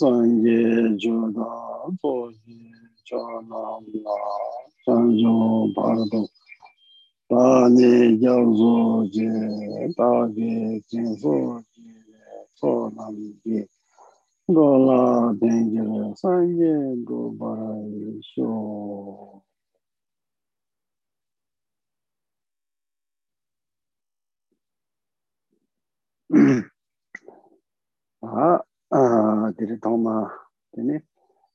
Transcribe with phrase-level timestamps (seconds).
[0.00, 0.60] sanje
[1.02, 1.50] joda
[2.02, 2.58] boji
[3.08, 3.62] jana
[4.04, 4.18] la
[4.84, 5.34] sanjo
[5.76, 6.20] bardo
[7.30, 7.92] dane
[8.22, 8.74] yauzo
[9.14, 9.30] je
[9.98, 10.52] dage
[10.88, 11.34] jinso
[11.76, 11.92] je
[12.58, 13.60] so nam je
[14.54, 15.00] gola
[15.40, 15.84] denge
[16.20, 16.74] sanje
[17.06, 18.50] go barai sho
[28.21, 30.27] 아, 아, 되게 도마
[30.73, 30.99] 되네.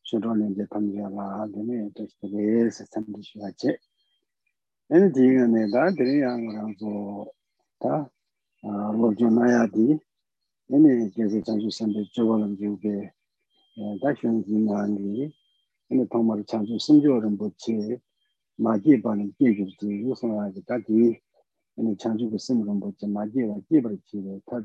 [0.05, 1.47] 저런에 이제 담겨라.
[1.55, 1.91] 되네.
[1.95, 3.77] 또 이제 시스템이 쉬었지.
[4.93, 7.31] 얘는 뒤에 내가 들이 양으로서
[7.81, 8.11] 다
[8.63, 9.99] 아, 로존나야디.
[10.73, 13.13] 얘네 계속 장수 선배 저거는 주게.
[14.03, 15.33] 다시 진행하니.
[15.91, 17.99] 얘네 도마를 장수 심지어는 뭐지?
[18.57, 21.21] 마지 반은 계급지 우선하게 다디.
[21.79, 23.07] 얘네 장수가 심으면 뭐지?
[23.07, 24.41] 마지가 기버지.
[24.47, 24.61] 다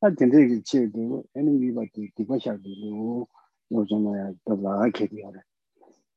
[0.00, 3.28] 다 된대기 치고 애는 이밖에 디바샤고
[3.70, 5.38] 요즘에 더라 개비하래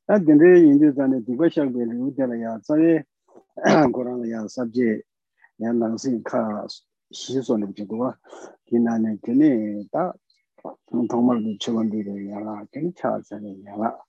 [0.08, 3.04] 다 된대 인도산에 디바샤고 우들야 자에
[3.92, 5.02] 고랑야 삽제
[5.62, 6.66] 양당신 카
[7.12, 8.18] 시소는 비도와
[8.66, 10.14] 기나네 되네 다
[11.10, 14.00] 정말 미쳐원들이 야라 괜찮잖아요 야라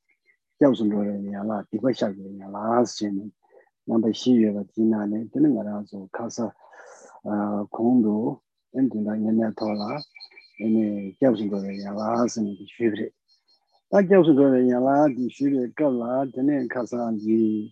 [0.61, 3.33] 잡순도에 야라 디바샤고 야라 신
[3.86, 6.53] 넘버 시위가 지나네 되는 거라서 가서
[7.25, 8.44] 아 공도
[8.77, 9.98] 엔 군다 년내 돌아
[10.61, 13.08] 엔 겨우신 거 야라스니 쉬브레
[13.91, 17.70] 다 겨우신 거 야라디 쉬브레 걸라 드네 카산지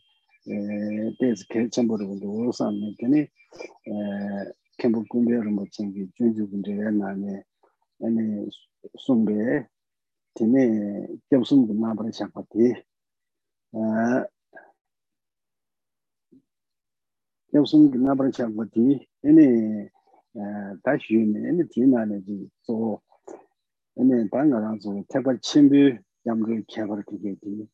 [0.48, 3.28] 에 데스 켈첨보로 군도 산네 드네 에
[4.78, 7.42] 캠보 군데로 뭐 챙기 준주 군데야 나네
[8.02, 8.48] 엔
[9.00, 9.66] 송베
[10.34, 12.74] 드네 겨우신 거 나버리 잡았디 에
[17.52, 19.90] 겨우신 거 나버리 잡았디 에네
[20.82, 23.00] 다 쉬는 디나네 지소
[23.98, 27.68] 얘네 방가랑 좀 태벌 침비 양그 개벌 되게 디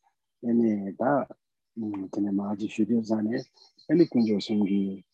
[0.44, 1.28] 얘네 다
[1.78, 3.38] 얘네 마지 쉬디오 자네
[3.90, 5.04] 얘네 군조 생기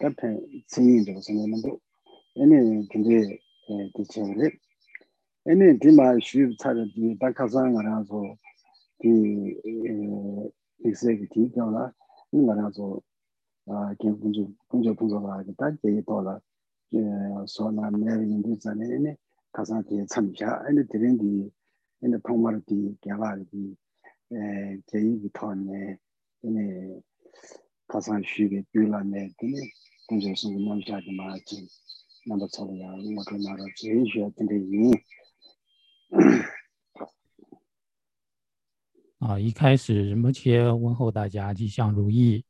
[0.00, 1.70] 카페 생인도 생는데
[2.38, 3.38] 얘네 근데
[3.94, 4.50] 디체를
[5.48, 8.36] 얘네 디마 쉬 차를 디 바카상가라서
[8.98, 9.60] 디
[10.84, 11.52] executive
[12.32, 13.00] 이 나라서
[13.66, 15.70] 아 개군조 군조 군조가 다.
[15.82, 16.40] 제일 돌아.
[16.90, 17.46] 呃，
[39.18, 42.44] 啊，一开始，目前问候大家，吉祥如意。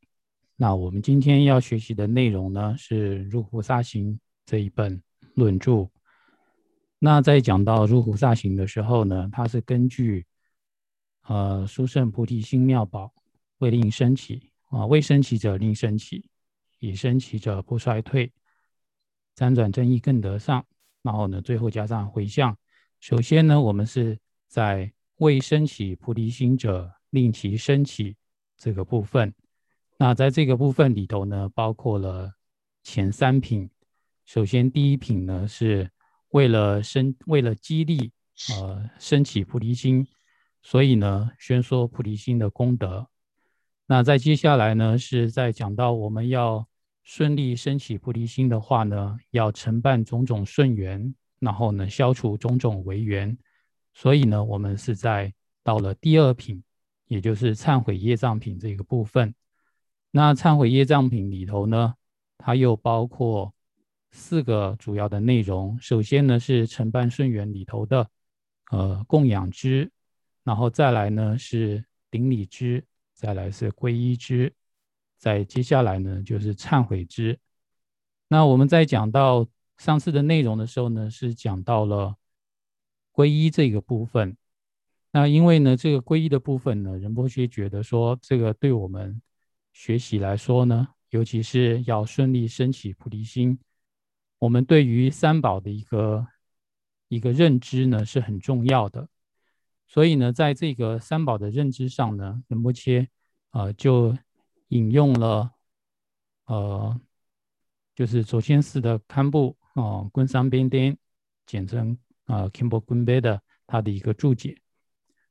[0.55, 4.19] 那我们今天要学习的内容呢，是入户沙行。
[4.49, 4.99] 这一本
[5.35, 5.87] 论著。
[6.97, 10.25] 那在讲到入菩萨行的时候呢，它是根据
[11.27, 13.13] 呃殊胜菩提心妙宝
[13.59, 16.25] 为令升起啊，未升起者令升起，
[16.79, 18.33] 已升起者不衰退，
[19.35, 20.65] 辗转正义更得上。
[21.03, 22.57] 然后呢，最后加上回向。
[22.99, 24.17] 首先呢，我们是
[24.47, 28.17] 在未升起菩提心者令其升起
[28.57, 29.31] 这个部分。
[29.99, 32.33] 那在这个部分里头呢，包括了
[32.81, 33.69] 前三品。
[34.29, 35.89] 首先第一品呢是。
[36.29, 38.11] 为了生，为了激励，
[38.61, 40.05] 呃，升起菩提心，
[40.61, 43.09] 所以呢，宣说菩提心的功德。
[43.87, 46.67] 那在接下来呢，是在讲到我们要
[47.01, 53.35] 顺利升起菩提心的话呢，要承办种种顺缘，然后呢，消除种种违缘。
[53.95, 55.33] 所以呢，我们是在
[55.63, 56.63] 到了第二品，
[57.07, 59.33] 也就是忏悔业障品这个部分。
[60.11, 61.95] 那忏悔业障品里头呢，
[62.37, 63.51] 它又包括。
[64.11, 68.09] 四个主要的内容，首先呢是承办顺缘里头的，
[68.71, 69.91] 呃供养之，
[70.43, 72.83] 然后再来呢是顶礼之，
[73.13, 74.51] 再来是皈依之，
[75.17, 77.37] 再接下来呢就是忏悔之。
[78.27, 79.47] 那我们在讲到
[79.77, 82.15] 上次的内容的时候呢，是讲到了
[83.13, 84.35] 皈依这个部分。
[85.11, 89.21] 那因为呢这个皈依的部分呢，仁波切觉得说，这个对我们
[89.71, 93.57] 学习来说呢，尤其是要顺利升起菩提心。
[94.39, 96.27] 我们对于三宝的一个
[97.07, 99.07] 一个认知呢是很重要的。
[99.87, 103.09] 所以呢，在这个三宝的认知上呢，仁波切
[103.51, 104.17] 呃就
[104.67, 105.51] 引用了
[106.45, 106.99] 呃，
[107.95, 110.97] 就是左先寺的堪布哦，昆桑边颠，
[111.45, 114.61] 简称啊 Kimbo Gunbe 的他的一个注解。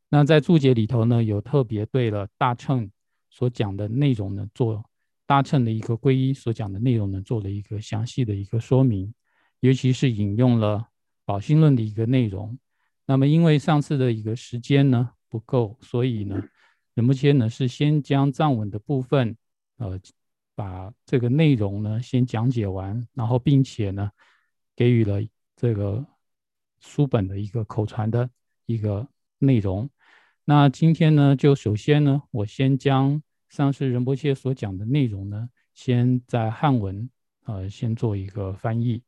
[0.09, 2.91] 那在注解里头呢，有特别对了大乘
[3.31, 4.85] 所讲的内容呢，做
[5.29, 9.13] 搭乘的一个皈依所讲的内容呢，做了一个详细的一个说明，
[9.61, 10.89] 尤其是引用了
[11.27, 12.59] 宝心论的一个内容。
[13.05, 16.43] 那么因为上次的一个时间呢不够，所以呢，
[16.95, 19.37] 仁波切呢是先将藏文的部分，
[19.77, 20.01] 呃，
[20.55, 24.11] 把这个内容呢先讲解完，然后并且呢，
[24.75, 25.21] 给予了
[25.55, 26.03] 这个
[26.81, 28.31] 书本的一个口传的
[28.65, 29.07] 一个
[29.39, 29.91] 内容。
[30.47, 37.09] 那今天呢，就首先呢，我先将上次仁波切所讲的内容呢，先在汉文，
[37.45, 39.03] 呃，先做一个翻译。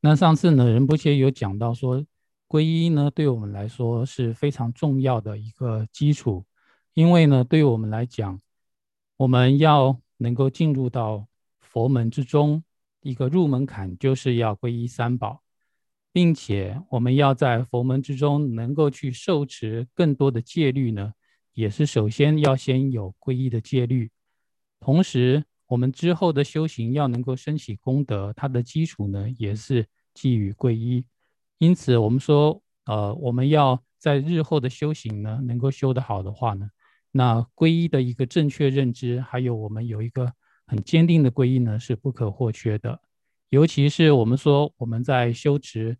[0.00, 2.04] 那上次呢，仁波切有讲到说，
[2.46, 6.44] 皈依呢，对我们来说是非常重要的一个基础，
[6.92, 8.40] 因为呢，对于我们来讲，
[9.16, 11.26] 我们要能够进入到
[11.58, 12.62] 佛门之中，
[13.00, 15.43] 一个入门槛就是要皈依三宝。
[16.14, 21.12] 并且我们要在佛门之中能够去受持更多的戒律呢，
[21.54, 24.08] 也是首先要先有皈依的戒律。
[24.78, 29.84] 同时，我们之后的修行要能够升起功德，它的基础呢也是
[30.14, 31.04] 基于皈依。
[31.58, 36.70] 因此，我们说，呃，我们要在日后的修行呢能够修得好的话呢，
[37.10, 40.32] 那皈依的一个正确认知，还有我们有一个
[40.64, 43.00] 很坚定的皈依呢是不可或缺的。
[43.54, 45.96] 尤其是我们说我们在修持。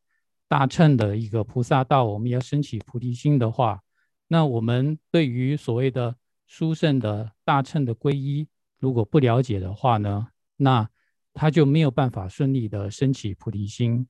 [0.47, 3.81] 大乘的一个菩萨道，我们要升起菩提心的话，
[4.29, 6.15] 那我们对于所谓的
[6.47, 8.47] 殊胜的大乘的皈依，
[8.79, 10.89] 如果不了解的话呢，那
[11.33, 14.07] 他就没有办法顺利的升起菩提心。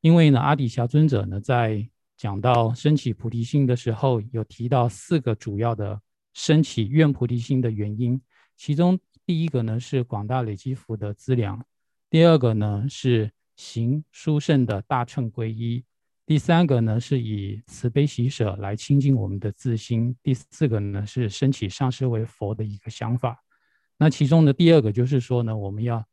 [0.00, 5.98] 因为呢，阿底峡尊者呢在讲到升起菩提心的时候，有提到四个主要的
[6.34, 8.20] 升起愿菩提心的原因，
[8.56, 11.64] 其中第一个呢是广大累积福德资粮，
[12.14, 13.32] 第二个呢是。
[13.56, 15.84] 行殊胜的大乘皈依，
[16.26, 23.40] 第三个呢是以慈悲喜舍来亲近我们的自心，第四个呢是升起上师为佛的一个想法。
[23.96, 26.04] 那其中的第二个就是说呢，我们要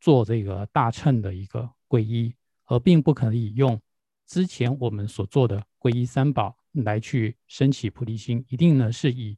[0.00, 2.32] 做这个大乘的一个皈依，
[2.66, 3.80] 而并不可以用
[4.26, 9.36] 之前我们所做的皈依三宝来去升起菩提心，一定呢是以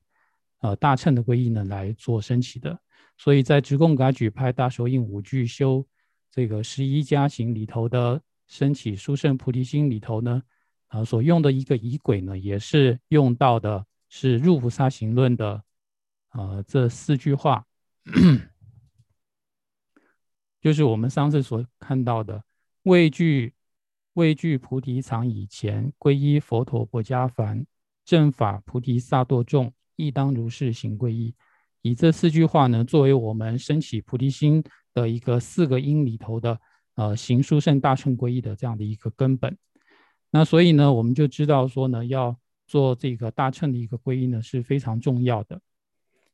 [0.61, 2.79] 呃大乘的皈依呢来做升起的。
[3.17, 5.87] 所以在直贡噶举派大手印五句修。
[6.31, 10.43] 这个十一加行里头的升起殊胜菩提心里头呢，
[10.89, 15.63] 啊，所用的一个仪轨呢，也是用到的是入菩萨行论的，
[16.31, 17.65] 呃，这四句话，
[20.61, 22.45] 就是我们上次所看到的，
[22.85, 23.55] 畏惧
[24.13, 27.67] 畏惧菩提藏以前，皈依佛陀不加凡，
[28.05, 31.35] 正法菩提萨埵众，亦当如是行皈依。
[31.83, 34.63] 以这四句话呢，作为我们升起菩提心。
[34.95, 36.61] 的一个四个音里头的
[36.95, 39.57] 呃行书圣大乘归一的这样的一个根本，
[40.31, 42.37] 那所以呢，我们就知道说呢，要
[42.67, 45.61] 做这个大乘的一个皈依呢是非常重要的。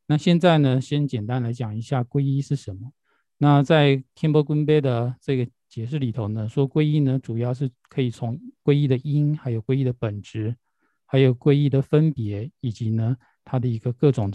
[0.07, 2.93] 那现在呢，先简单来讲一下皈依是什么。
[3.39, 10.57] 那在天波根杯的这个解释里头呢，说皈依呢主要是可以从皈依的因，还有皈依的本质，
[11.05, 14.33] 还有皈依的分别，以及呢它的一个各种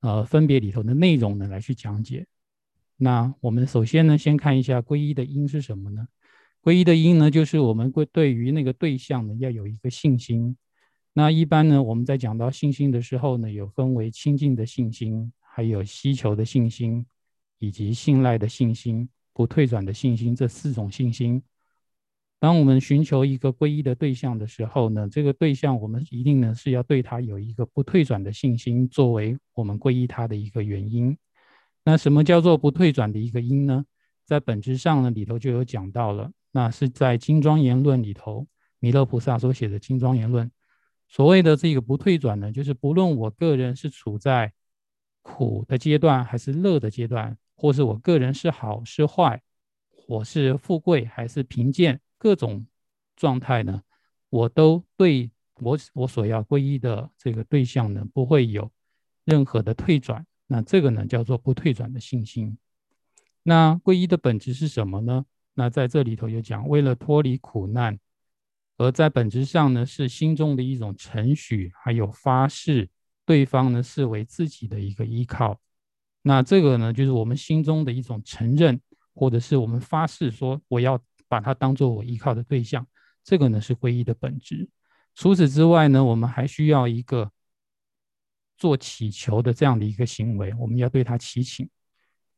[0.00, 2.26] 呃分别里头的内容呢来去讲解。
[3.04, 6.08] 那我们首先呢，先看一下皈依的因是什么呢？
[6.62, 10.56] 皈依的因呢，就是我们会对于那个对象呢，要有一个信心。
[11.12, 17.04] 那一般呢，我们在讲到信心的时候呢，有分为亲近的信心，还有希求的信心，
[17.58, 21.42] 以及信赖的信心、不退转的信心这四种信心。
[22.40, 31.14] 当我们寻求一个皈依的对象的时候呢，这个对象我们一定呢是要对他有一个不退转的信心，作为我们皈依他的一个原因。
[31.84, 33.84] 那什么叫做不退转的一个因呢？
[34.24, 36.32] 在本质上呢，里头就有讲到了。
[36.50, 38.46] 那是在《金庄言论》里头，
[38.78, 40.46] 弥勒菩萨所写的《金庄言论》。
[41.08, 44.52] 所谓的这个不退转呢，就是不论我个人是处在
[45.20, 49.42] 苦的阶段，还是乐的阶段，或是我个人是好是坏，
[50.08, 52.66] 我是富贵还是贫贱，各种
[53.16, 53.82] 状态呢，
[54.30, 58.70] 我都对我我所要皈依的这个对象呢，不会有
[59.24, 60.24] 任何的退转。
[60.46, 62.56] 那这个呢，叫做不退转的信心。
[63.42, 65.24] 那皈依的本质是什么呢？
[65.54, 67.98] 那在这里头有讲，为了脱离苦难，
[68.76, 72.88] 而在本质上呢，是心中的一种承许，还有发誓，
[73.24, 75.60] 对方呢视为自己的一个依靠。
[76.22, 78.80] 那这个呢，就是我们心中的一种承认，
[79.14, 80.98] 或者是我们发誓说我要
[81.28, 82.86] 把它当做我依靠的对象，
[83.22, 84.68] 这个呢是皈依的本质。
[85.14, 87.30] 除此之外呢，我们还需要一个
[88.64, 91.68] 做祈求的这样的一个行为，我们要对他祈请，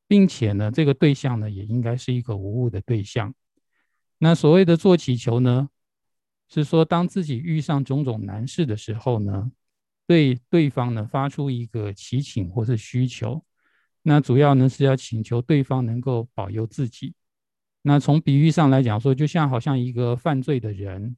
[0.09, 3.33] 并且呢，这个对象呢也应该是一个无误的对象。
[4.19, 5.69] 那所谓的做祈求呢，
[6.49, 9.53] 是说当自己遇上种种难事的时候呢，
[10.05, 13.41] 对对方呢发出一个祈请或是需求。
[14.03, 17.15] 那主要呢是要请求对方能够保佑自己。
[17.83, 21.17] 那从比喻上来讲说，就像好像一个犯罪的人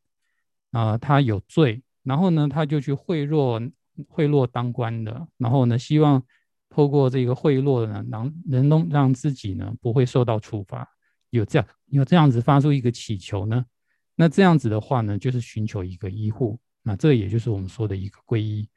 [0.72, 3.72] 啊，他有罪，然后呢他就去贿赂
[4.06, 6.22] 贿赂当官的，然后呢希望
[6.68, 10.88] 透过这个贿赂呢，能能能让自己呢不会受到处罚。
[11.30, 13.64] 有这样有这样子发出一个祈求呢，
[14.14, 16.58] 那这样子的话呢，就是寻求一个医护。
[16.82, 18.68] 那这也就是我们说的一个皈依。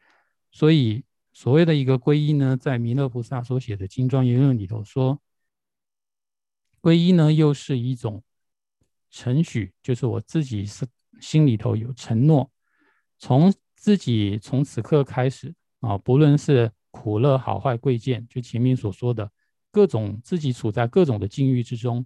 [0.51, 1.03] 所以。
[1.33, 5.17] 所谓的一个皈依呢，在弥勒菩萨所写的《金庄言论》里头说，
[6.81, 8.21] 皈依呢又是一种
[9.09, 10.85] 承许，就是我自己是
[11.21, 12.51] 心里头有承诺，
[13.17, 19.31] 从自己从此刻开始啊，不论是苦乐好坏贵贱，就前面所说的
[19.71, 22.05] 各种自己处在各种的境遇之中，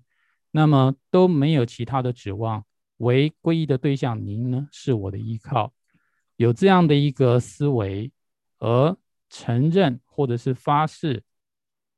[0.51, 2.63] 那么都没有其他的指望，
[2.99, 5.73] 为皈依的对象，您呢是我的依靠，
[6.37, 8.11] 有这样的一个思维，
[8.59, 8.97] 而。
[9.27, 11.21] 承认或者是发誓，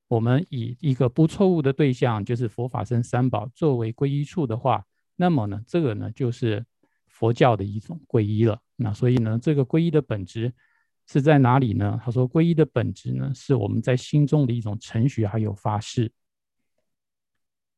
[0.08, 4.84] 我们以一个不错误的对象，就是佛法僧三宝作为皈依处的话，
[5.18, 6.66] 那么呢，这个呢就是
[7.06, 8.60] 佛教的一种皈依了。
[8.78, 10.54] 那所以呢，这个皈依的本质
[11.06, 12.00] 是在哪里呢？
[12.02, 16.12] 他说，皈依的本质呢，是我们在心中的一种程序还有发誓。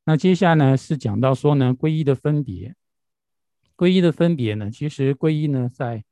[0.04, 2.76] 那接下来呢是讲到说呢，皈依的分别。
[3.76, 6.04] 皈依的分别呢，其实皈依呢，在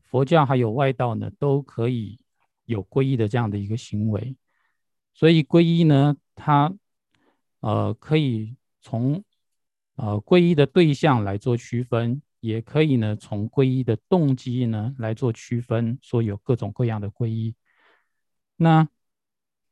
[0.00, 2.18] 佛教还有外道呢，都可以。
[2.64, 4.36] 有皈依的这样的一个行为，
[5.12, 6.72] 所以皈依呢，它
[7.58, 9.22] 呃可以从
[9.96, 17.54] 呃皈依的对象来做区分，也可以呢从皈依的动机呢来做区分，说有各种各样的皈依。
[18.56, 18.88] 那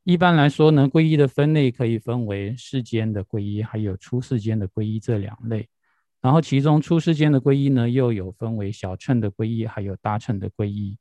[0.03, 5.67] 一般来说呢，皈依的分类可以分为世间的皈依，还有出世间的皈依这两类。
[6.21, 10.97] 然后其中出世间的皈依呢，又有分为小乘的皈依，还有大乘的皈依。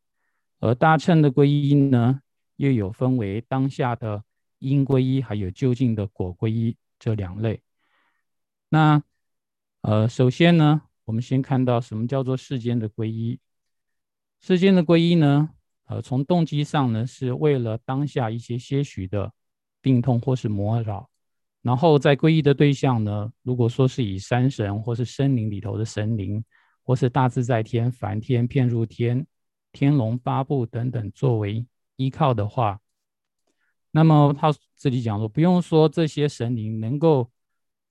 [0.59, 2.21] 而大乘的皈依呢，
[2.57, 4.25] 又有分为当下的
[4.59, 7.63] 因皈依，还有究竟的果皈依这两类。
[8.69, 9.03] 那
[9.81, 13.39] 呃，首先呢，我们先看到什么叫做世间的皈依。
[14.41, 15.51] 世间的皈依呢，
[15.87, 19.33] 呃，从动机上呢，是为了当下一些些许的
[19.81, 21.09] 病痛或是魔扰，
[21.63, 26.45] 然后在皈依的对象呢，如果说是以山神或是森林里头的神灵，
[26.83, 29.27] 或是大自在天、梵天、遍入天。
[29.73, 31.65] 天龙八部等等作为
[31.95, 32.81] 依靠的话，
[33.93, 37.31] 那么他这里讲说，不用说这些神灵能够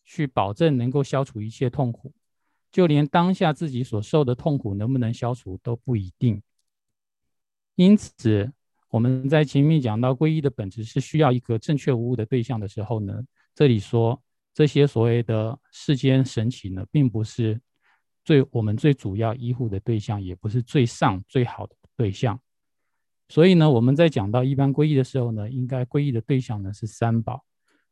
[0.04, 2.14] 去保证能够消除一切痛苦，
[2.72, 6.42] 就连当下自己所受的痛苦能不能消除都不一定。
[7.76, 8.52] 因此，
[8.90, 13.22] 我们在前面讲到皈依的本质是需要一个正确无误的对象的时候呢，
[13.56, 14.22] 这里说
[14.54, 17.60] 这些所谓的世间神奇呢，并不是。
[18.26, 22.40] 最我们最主要医护的对象，也不是最上最好的对象，
[23.28, 27.44] 所以呢，我们在讲到一般皈依的时候呢，应该皈依的对象呢是三宝。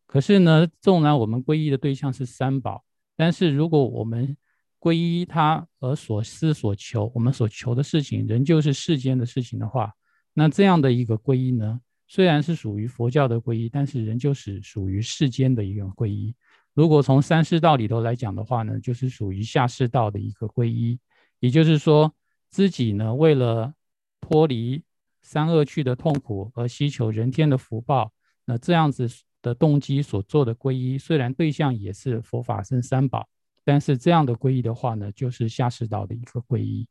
[0.06, 2.84] 可是呢，纵然我们皈依的对象是三宝，
[3.16, 4.38] 但是如果我们
[4.80, 9.92] 皈依他而所思所求，我们所求的事情仍旧是世间的事情的话，
[10.34, 16.34] 那这样的一个皈依呢，虽然是属于佛教的皈依，但是仍旧是属于世间的一个皈依。
[16.74, 21.00] 如果从三世道里头来讲的话呢，就是属于下世道的一个皈依，
[21.40, 22.14] 也就是说，
[22.52, 23.74] 自己呢为了
[24.22, 24.84] 脱离
[25.24, 28.14] 三恶趣的痛苦而希求人天的福报，
[28.46, 29.10] 那这样子
[29.42, 33.28] 的动机所做的皈依，虽然对象也是佛法僧三宝，
[33.68, 36.88] 但是这样的皈依的话呢，就是下士道的一个皈依。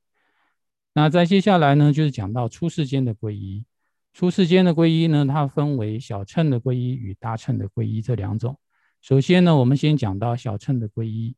[0.92, 3.64] 那在接下来呢，就是讲到出世间的皈依。
[4.12, 8.58] 出世间的皈依呢，它分为小乘的皈依与大乘的皈依这两种。
[9.00, 11.34] 首先呢，我们先讲到小乘的皈依。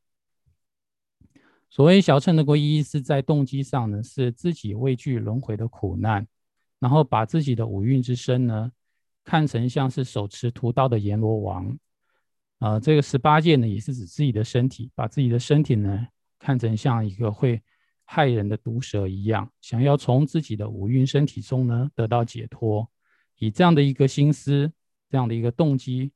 [1.70, 6.26] 所谓小乘的皈依，是在动机上呢，是自己畏惧轮回的苦难，
[6.80, 8.72] 然后把自己的五蕴之身呢，
[9.22, 11.78] 看成像是手持屠刀的阎罗王。
[12.58, 16.06] 啊，这个十八戒呢，也是指自己的身体，把自己的身体呢，
[16.38, 17.62] 看成像一个会
[18.04, 22.88] 害人的毒蛇一样，想要从自己的五蕴身体中呢，得到解脱。
[23.36, 24.72] 以这样的一个心思，
[25.08, 26.10] 这样的一个动机。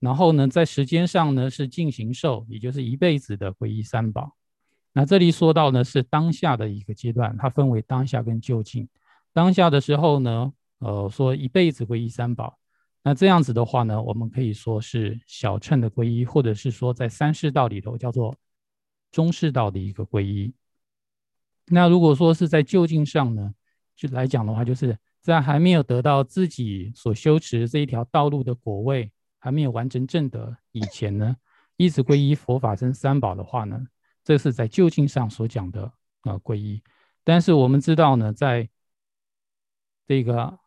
[0.00, 4.34] 然后呢，在时间上呢是进行受，也就是一辈子的皈依三宝。
[4.94, 8.88] 那这里说到呢是当下的一个阶段，它分为当下跟就近。
[9.32, 12.58] 当下的时候呢，呃，说一辈子皈依三宝。
[13.04, 18.34] 那这样子的话呢，我们可以说是小乘的皈依，或者是说在三世道里头叫做
[19.10, 20.54] 中世道的一个皈依。
[21.66, 23.52] 那如果说是在就近上呢，
[23.96, 31.36] 就来讲的话，就是在还没有得到自己所修持这一条道路的果位，还没有完成正德以前呢，
[31.76, 33.84] 一直皈依佛法僧三宝的话呢，
[34.22, 35.82] 这是在就近上所讲的
[36.22, 36.82] 啊皈依。
[37.24, 38.68] 但是我们知道呢，在
[40.06, 40.58] 这个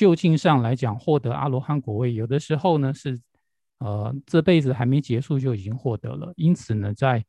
[0.00, 3.20] 就近上来讲，获得阿罗汉果位，有的时候呢是，
[3.80, 6.32] 呃，这辈子还没结束就已经获得了。
[6.36, 7.22] 因此呢，在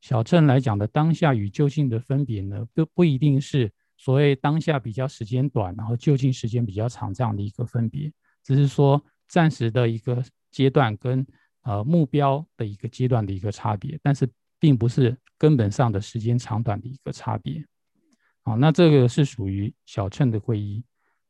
[0.00, 8.12] 小乘来讲的当下与就近的分别呢，不不一定是所谓当下比较时间短，然后就近时间比较长这样的一个分别，
[8.44, 11.26] 只是说暂时的一个阶段跟
[11.62, 14.24] 呃目标的一个阶段的一个差别，但是
[14.60, 17.66] 并不是根本上的时间长短的一个差别。
[18.44, 20.84] 好，那这个是属于小乘的皈依。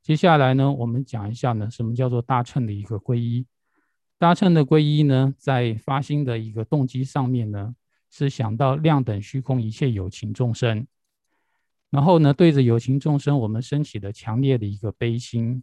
[0.08, 3.44] 接下来呢，我们讲一下呢，什么叫做大乘的一个皈依？
[4.16, 7.74] 大乘的皈依呢，在发心的一个动机上面呢，
[8.08, 10.86] 是想到量等虚空一切有情众生，
[11.90, 15.62] 然后呢，对着有情众生，我们升起的强烈的一个悲心，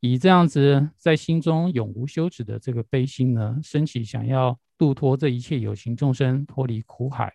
[0.00, 7.30] 以这样子在心中永无休止的这个悲心呢，升起想要度脱这一切有情众生脱离苦海。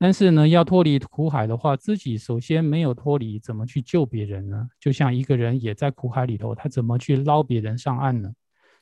[0.00, 4.68] 但是呢，要脱离苦海的话，自己首先没有脱离，怎么去救别人呢？
[4.78, 8.32] 就像一个人也在苦海里头，他怎么去捞别人上岸呢？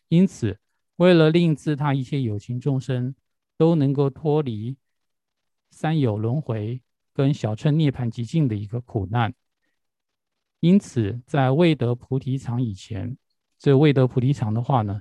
[0.08, 0.58] 因此，
[0.96, 3.14] 为了令自他一切有情众生
[3.56, 4.76] 都能够脱离
[5.70, 6.82] 三有轮回
[7.14, 9.32] 跟小乘涅槃极境的一个苦难，
[10.60, 13.16] 因此在未得菩提场以前，
[13.58, 15.00] 这未得菩提场的话呢？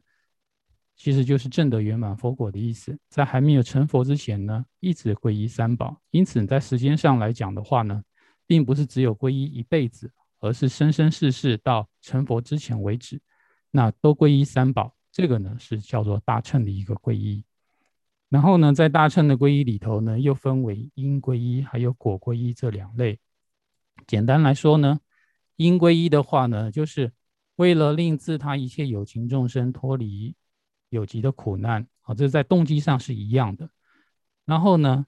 [0.96, 6.02] 其实就是正得圆满佛果的意思，在还没有成佛之前呢，一直皈依三宝。
[6.12, 8.02] 因此，在时间上来讲的话呢，
[8.48, 10.10] 并不是只有皈依一辈子，
[10.40, 13.22] 而是生生世世到成佛之前为止，
[13.72, 14.96] 那都皈依三宝。
[15.12, 17.44] 这个呢是叫做大乘的一个皈依。
[18.30, 23.20] 然后呢，在大乘的皈依里头呢，又分为因皈依还有果皈依这两类。
[24.08, 25.00] 简单来说呢，
[25.58, 27.12] 因皈依的话呢，就是
[27.58, 30.34] 为了令自他一切有情众生脱离。
[30.90, 33.70] 有极的苦难啊，这是在动机上是一样的。
[34.46, 35.06] 然后呢，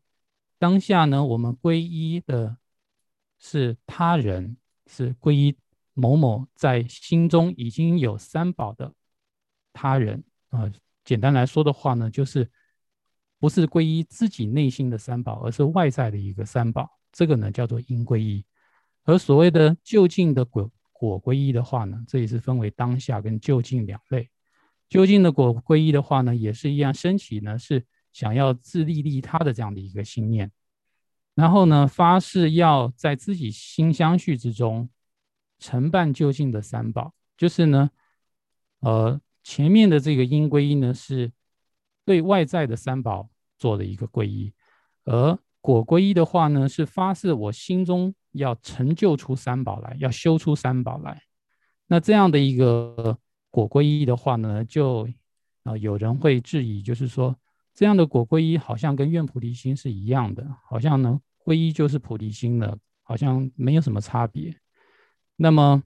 [0.57, 2.57] 当下呢，我们皈依的
[3.37, 5.55] 是他人，是皈依
[5.93, 8.93] 某某在心中已经有三宝的
[9.73, 10.71] 他人啊。
[11.03, 12.49] 简单来说的话呢，就是
[13.39, 16.89] 不是皈依自己内心的三宝，而是外在的一个三宝。
[17.11, 18.43] 这个呢叫做因皈依。
[19.03, 24.29] 而所谓的就近的果果皈依的话呢，这也是分为当下跟就近两类。
[24.89, 30.49] 究竟的果皈依的话呢，也是一样升起呢，是想要自利利他的这样的一个信念，
[31.35, 34.89] 然后呢发誓要在自己心相续之中
[35.59, 37.89] 承办就近的三宝，就是呢，
[38.79, 41.33] 呃前面的这个因皈依呢是
[42.05, 44.53] 对外在的三宝做的一个皈依，
[45.03, 51.23] 而果皈依的话呢是发誓我心中要成就出三宝来，要修出三宝来，
[51.87, 53.19] 那这样的一个。
[53.49, 55.07] 果皈依的话呢，就
[55.63, 57.35] 啊有人会质疑，就是说
[57.73, 64.55] 这样的果皈依好像跟愿菩提心是一样的，好像呢皈依就是菩提心的，好像没有什么差别。
[65.35, 65.81] 那么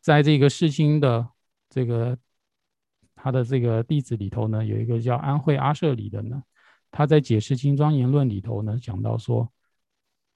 [0.00, 1.28] 在这个世亲的
[1.68, 2.16] 这个
[3.14, 6.42] 他的这个弟子里头呢，有一个叫安慧阿舍里的呢，
[6.90, 9.50] 他在解释金庄言论里头呢讲到说，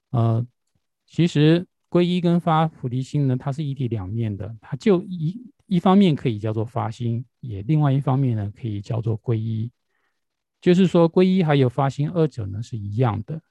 [0.09, 0.45] 呃，
[1.05, 5.53] 其实皈依跟发菩提心呢，它是一体两面的，它就一。
[5.67, 9.71] 一方面可以叫做发心，也另外一方面呢可以叫做皈依，
[10.61, 13.41] 就是说皈依还有发心二者呢是一样的。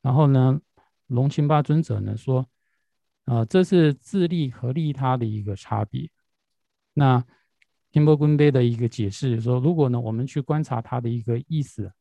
[0.00, 0.60] 然后呢，
[1.06, 2.48] 龙清巴尊者呢说，
[3.24, 6.08] 啊，这是自利和利他的一个差别。
[6.92, 7.24] 那
[7.90, 11.92] 天波坤杯的一个解释说，如果呢我们去观察他的一个意思，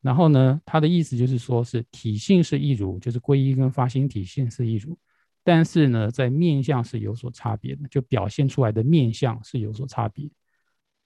[0.00, 4.98] 然后呢他的意思就是说是体性是一如，就是皈依跟发心体性是一如。
[5.44, 10.30] 但是呢，在面相是有所差别的，就表现出来的面相是有所差别。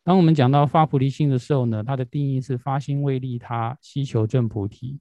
[0.05, 5.01] 当我们讲到发菩提心的时候呢，它的定义是发心为利他，希求证菩提；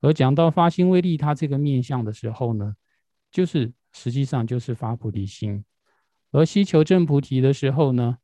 [0.00, 2.76] 而讲到发心为利他这个面相的时候呢，
[3.30, 5.64] 就是实际上就是发菩提心；
[6.30, 8.16] 而希求证菩提的时候呢，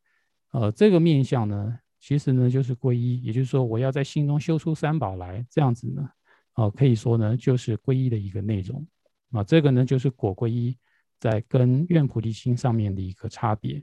[0.53, 6.09] 呃，这个面相呢，其实呢就是皈依，也就是说我要在心中修出三宝来，这样子呢，
[6.55, 8.87] 哦，可以说呢就是皈依的一个内容。
[9.35, 10.77] 啊，这个呢就是果皈依
[11.19, 13.83] 在跟愿菩提心上面的一个差别。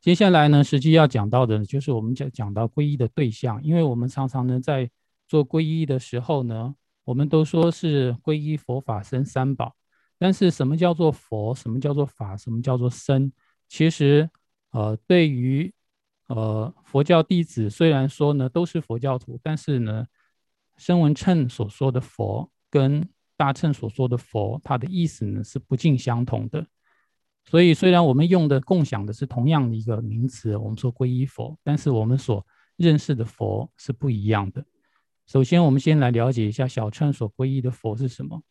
[0.00, 4.88] 接下来呢，实际要讲到的，就是我们讲讲到皈依的对象，因为我们常常呢在
[5.26, 9.74] 做皈依的时候呢，我们都说是皈依佛法僧三宝，
[10.18, 13.32] 但是什么叫做佛，什么叫做法，什么叫做僧，
[13.66, 14.30] 其实
[14.70, 15.72] 呃，对于
[16.28, 20.06] 呃佛教弟子，虽然说呢都是佛教徒，但是呢，
[20.76, 23.08] 声闻称所说的佛跟
[23.38, 26.66] 大乘所说的佛，它的意思呢是不尽相同的。
[27.46, 32.44] 所以，虽然我们用的共享的是同样的一个名词，我们说皈依佛，但是我们所
[32.76, 34.62] 认识的佛是不一样的。
[35.26, 38.42] 首先，我们先来了解一下小乘所皈依的佛是什么。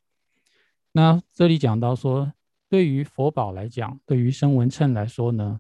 [0.94, 2.34] 那这里讲到说，
[2.70, 5.60] 对于佛宝来讲，对于声闻称来说呢，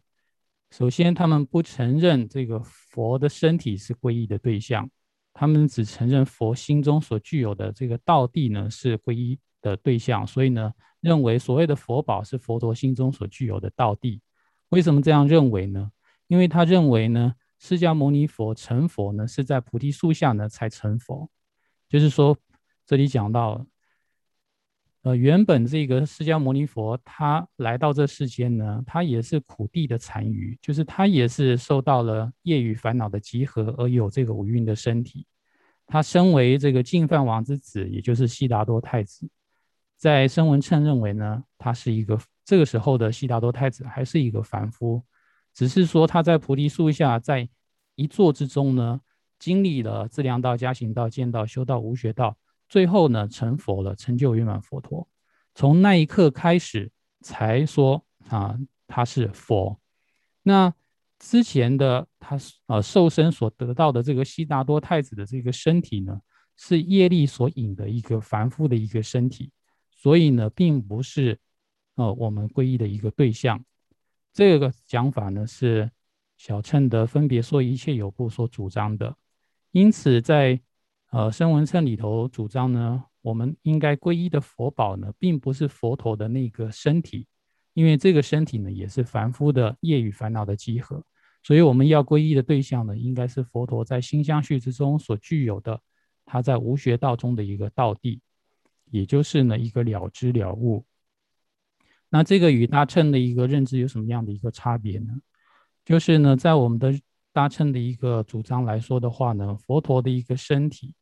[0.71, 4.89] 首先他们不承认这个佛的身体是皈依的对象，
[5.37, 10.73] 他们只承认佛心中所具有的这个道地呢是皈依的对象，所以呢。
[10.99, 14.19] 认为所谓的佛宝是佛陀心中所具有的道地，
[14.69, 15.91] 为什么这样认为呢？
[16.25, 21.29] 因为他认为呢，释迦牟尼佛成佛呢是在菩提树下呢才成佛，
[21.87, 22.35] 就是说
[22.83, 23.63] 这里讲到，
[25.07, 35.25] 呃，原本这个释迦牟尼佛他来到这世间呢，他也是苦地的残余，就是他也是受到了业与烦恼的集合而有这个五蕴的身体，
[35.85, 39.29] 他身为这个净饭王之子，也就是悉达多太子。
[39.95, 45.01] 在声闻称认为呢，他是一个这个时候的悉达多太子，还是一个凡夫，
[45.53, 47.47] 只是说他在菩提树下，在
[47.95, 48.99] 一坐之中呢，
[49.39, 52.35] 经历了自量道、加行道、见道、修道、无学道，
[52.67, 55.07] 最后呢成佛了，成就圆满佛陀。
[55.53, 59.79] 从那一刻开始，才说啊他是佛。
[60.43, 60.73] 那
[61.19, 66.21] 之前的他呃受身所得到的这个悉达多太子的这个身体呢，
[66.55, 69.51] 是业力所引的一个凡夫的一个身体。
[69.89, 71.39] 所以呢，并不是，
[71.95, 73.65] 呃，我们皈依的一个对象。
[74.31, 75.89] 这个讲法呢，是
[76.37, 79.15] 小乘的分别说一切有部所主张的。
[79.71, 80.61] 因此，在
[81.11, 87.25] 呃声闻称里头主张呢，我们应该皈依的佛宝呢，并不是佛陀的那个身体，
[87.73, 91.03] 因为这个身体呢，也是凡夫的业与烦恼的集合。
[91.43, 95.79] 所以，我们要皈依的对象呢，应该是佛陀在心相续之中所具有的，
[96.25, 98.21] 他在无学道中的一个道地。
[98.89, 100.85] 也就是呢，一个了知了悟。
[102.09, 105.13] 那这个与大乘的一个认知有什么样的一个差别呢？
[105.85, 106.97] 就是呢，在我们的
[107.37, 110.95] 大乘的一个主张来说的话呢，佛陀的一个身体，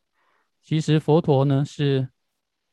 [0.62, 2.10] 其实佛陀呢是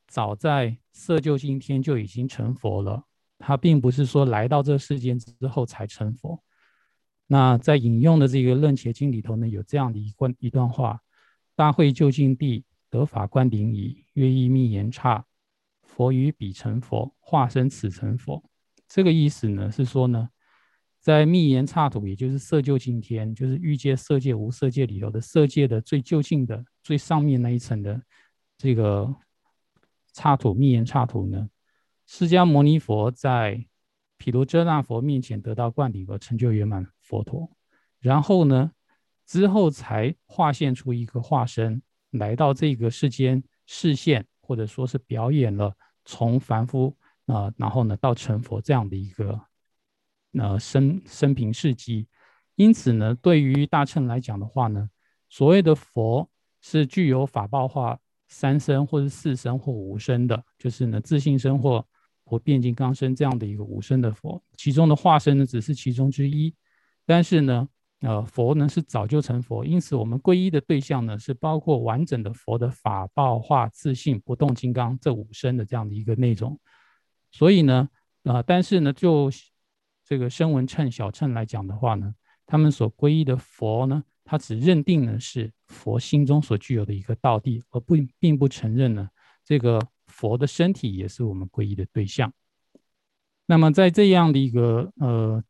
[0.09, 3.05] 早在色究竟天就已经成佛了，
[3.39, 6.43] 他并不是说来到这世间之后才成佛。
[7.29, 11.01] 那在引用的这个《楞伽经》里头呢，有这样的一段一段话：
[11.55, 12.65] 大会究竟地。
[12.91, 15.25] 得法观顶矣，曰意密言差，
[15.83, 18.45] 佛于彼成佛，化身此成佛。
[18.87, 20.29] 这个意思呢，是说呢，
[21.03, 28.01] 在密言刹土，也就是色究竟天，就是欲界、色界、无色界里头的色界的最就近的最上面那一层的
[28.57, 29.15] 这个
[30.15, 31.51] 刹土密言刹土呢，
[32.07, 33.67] 释迦牟尼佛在
[34.17, 37.51] 毗卢遮那佛面前得到灌顶而成就圆满佛陀，
[37.99, 38.71] 然后呢，
[39.27, 41.83] 之后才化现出一个化身。
[42.13, 49.41] 来到这个世间视现，或者说是表演了从凡夫啊，然后呢到成佛这样的一个
[50.39, 52.07] 呃生生平事迹。
[52.57, 54.89] 因此呢，对于大乘来讲的话呢，
[55.29, 56.29] 所谓的佛
[56.61, 61.87] 是具有法报化三身或者四身或五身的，就是呢自信身或
[62.25, 66.55] 或变金刚身这样的一个五身的佛，其中的化身呢只是其中之一，
[67.07, 67.69] 但是呢。
[68.05, 76.59] 呃，佛呢是早就成佛，因此我们皈依的对象呢是包括完整的佛的法报化自信不动金刚这五身的这样的一个内容。
[77.31, 77.89] 所以呢，
[78.25, 79.31] 啊，但是呢，就
[80.13, 89.09] 这个声闻称小乘来讲的话呢，他们所皈依的佛呢，他只认定呢是佛心中所具有的一个道地，而不并不承认呢
[89.43, 92.31] 这个佛的身体也是我们皈依的对象。
[93.47, 95.43] 那么在这样的一个呃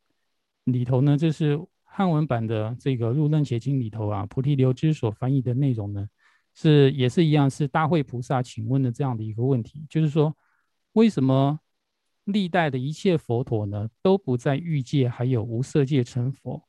[0.62, 1.60] 里头呢，这是。
[1.94, 6.08] 汉文版的这个《入楞伽经》里头啊，菩提流支所翻译的内容呢，
[6.54, 10.34] 是也是一样，是大会菩萨请问的这样的一个问题，就是说，
[10.92, 11.60] 为什么
[12.24, 16.62] 历代的一切佛陀呢，都不在欲界还有无色界成佛，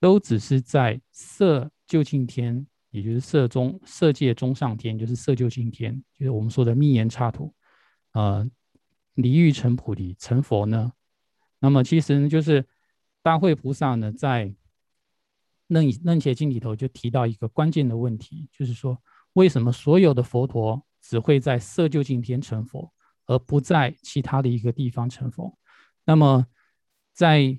[0.00, 7.54] 都只是在色究竟天，也就是色中色界中上天，就是色究竟天，就是我们说的密言刹土，
[8.12, 8.48] 呃，
[9.14, 10.92] 离欲成菩提成佛呢？
[11.58, 12.64] 那么其实呢，就是。
[13.24, 14.46] 大会菩萨呢，在
[15.68, 19.00] 《楞楞伽经》里头就提到一个关键的问题，就是说，
[19.34, 22.92] 为什么所有的佛陀只会在色究竟天成佛，
[23.26, 25.56] 而不在其他的一个地方成佛？
[26.04, 26.46] 那么，
[27.12, 27.40] 在《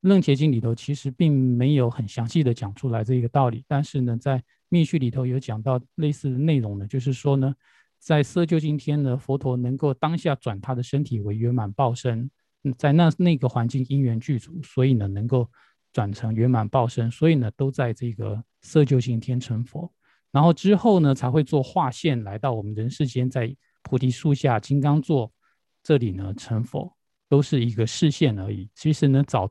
[0.00, 3.64] 楞伽经》里头，其实并没有很详细的讲出来这一个道理。
[3.68, 7.54] 但是呢，在密续里头有讲到类似的内容呢，就是说呢，
[7.98, 12.30] 在色究竟天呢，佛陀能够当下转他的身体为圆满报身。
[12.78, 15.46] 在那那个环境因缘具足，所以呢能够
[15.92, 19.92] 转成圆满报身，所以呢都在这个色究竟天成佛，
[20.32, 23.54] 然后之后呢才会做化现来到我们人世间，在
[23.94, 25.32] 菩提树下金刚座
[25.80, 26.92] 这里呢成佛，
[27.28, 28.68] 都是一个视线而已。
[28.74, 29.48] 其实呢早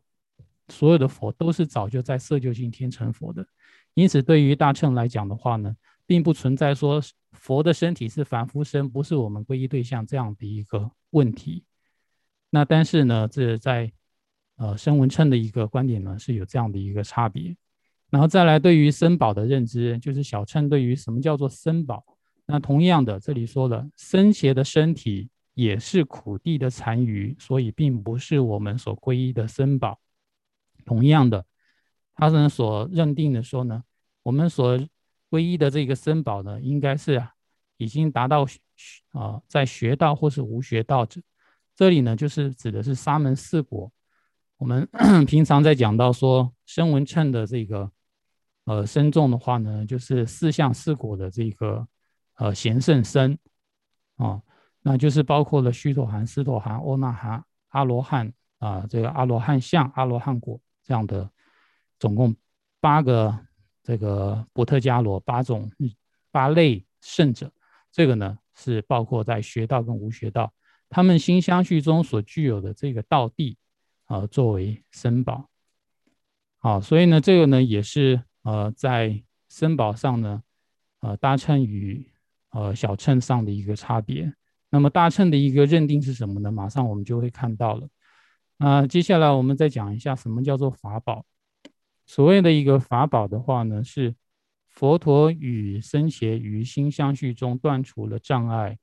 [0.68, 3.48] 所有的佛都是早就在色究竟天成佛的，
[3.94, 5.74] 因此对于大乘来讲的话呢，
[6.06, 7.02] 并不存在说
[7.32, 11.64] 佛的身体是凡夫身，不是我们皈依对象这样的一个问题。
[12.50, 13.90] 那但是呢，这在
[14.58, 17.56] 呃声闻称的一个观点呢是有这样的一个差别，
[18.10, 22.13] 然后再来对于僧宝的认知，就是小乘对于什么叫做僧宝，
[22.46, 30.00] 那同样的这里说了僧邪的身体也是苦地的残余，所以并不是我们所皈依的僧宝。
[30.86, 31.46] 同样的，
[32.16, 33.84] 他们所认定的说呢，
[34.24, 34.78] 我们所
[35.30, 37.26] 皈依的这个僧宝呢，应该是
[37.78, 38.46] 已经达到
[39.12, 41.22] 啊在学道或是无学道者。
[41.76, 43.92] 这里呢，就是指的是沙门四果。
[44.58, 44.88] 我们
[45.26, 47.92] 平常在讲到说声闻称的这个
[48.66, 51.88] 呃身重的话呢，就是四相四果的这个
[52.36, 53.38] 呃贤圣身
[54.18, 54.42] 啊，
[54.82, 61.30] 那就是包括了须陀含、斯陀含、欧那含、阿罗汉啊，这个阿罗汉相、阿罗汉果这样的
[62.00, 62.36] 总共
[62.80, 63.38] 八个
[63.82, 65.72] 这个波特伽罗八种
[66.32, 67.52] 八类圣者。
[67.92, 70.52] 这个呢是包括在学道跟无学道。
[70.90, 73.58] 他们心相续中所具有的这个道地，
[74.06, 75.50] 啊，作为僧宝，
[76.60, 80.44] 好，所以呢，这个呢也是呃在僧宝上呢，
[81.00, 82.08] 呃搭乘与
[82.54, 84.34] 呃小秤上的一个差别。
[84.70, 86.52] 那么大秤的一个认定是什么呢？
[86.52, 87.88] 马上我们就会看到了。
[88.58, 91.26] 那接下来我们再讲一下什么叫做法宝。
[92.06, 94.16] 所谓的一个法宝的话呢，是
[94.70, 98.80] 佛陀与僧伽于心相续中断除了障碍。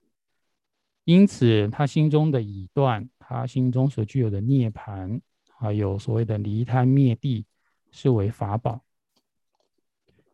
[1.04, 5.20] 因此，他心中的已断，他心中所具有的涅盘，
[5.58, 7.44] 还有所谓的离贪灭地，
[7.90, 8.84] 是为法宝。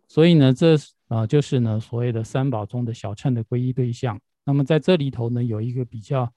[0.06, 0.76] 所以呢，这
[1.08, 4.20] 啊就是呢所谓的三宝中的小乘的皈依对象。
[4.44, 6.32] 那么在这里头呢，有一个比较，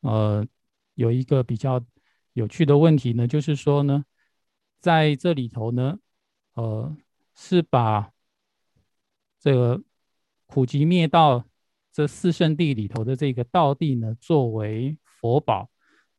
[0.00, 0.46] 呃，
[0.94, 1.84] 有一个比较
[2.32, 4.04] 有趣的问题呢，就是说呢，
[4.80, 5.98] 在这里头呢，
[6.54, 6.96] 呃，
[7.34, 8.10] 是把
[9.38, 9.82] 这个
[10.46, 11.44] 苦集灭道。
[11.92, 15.68] 这四圣地里头的这个道地呢，作为佛宝，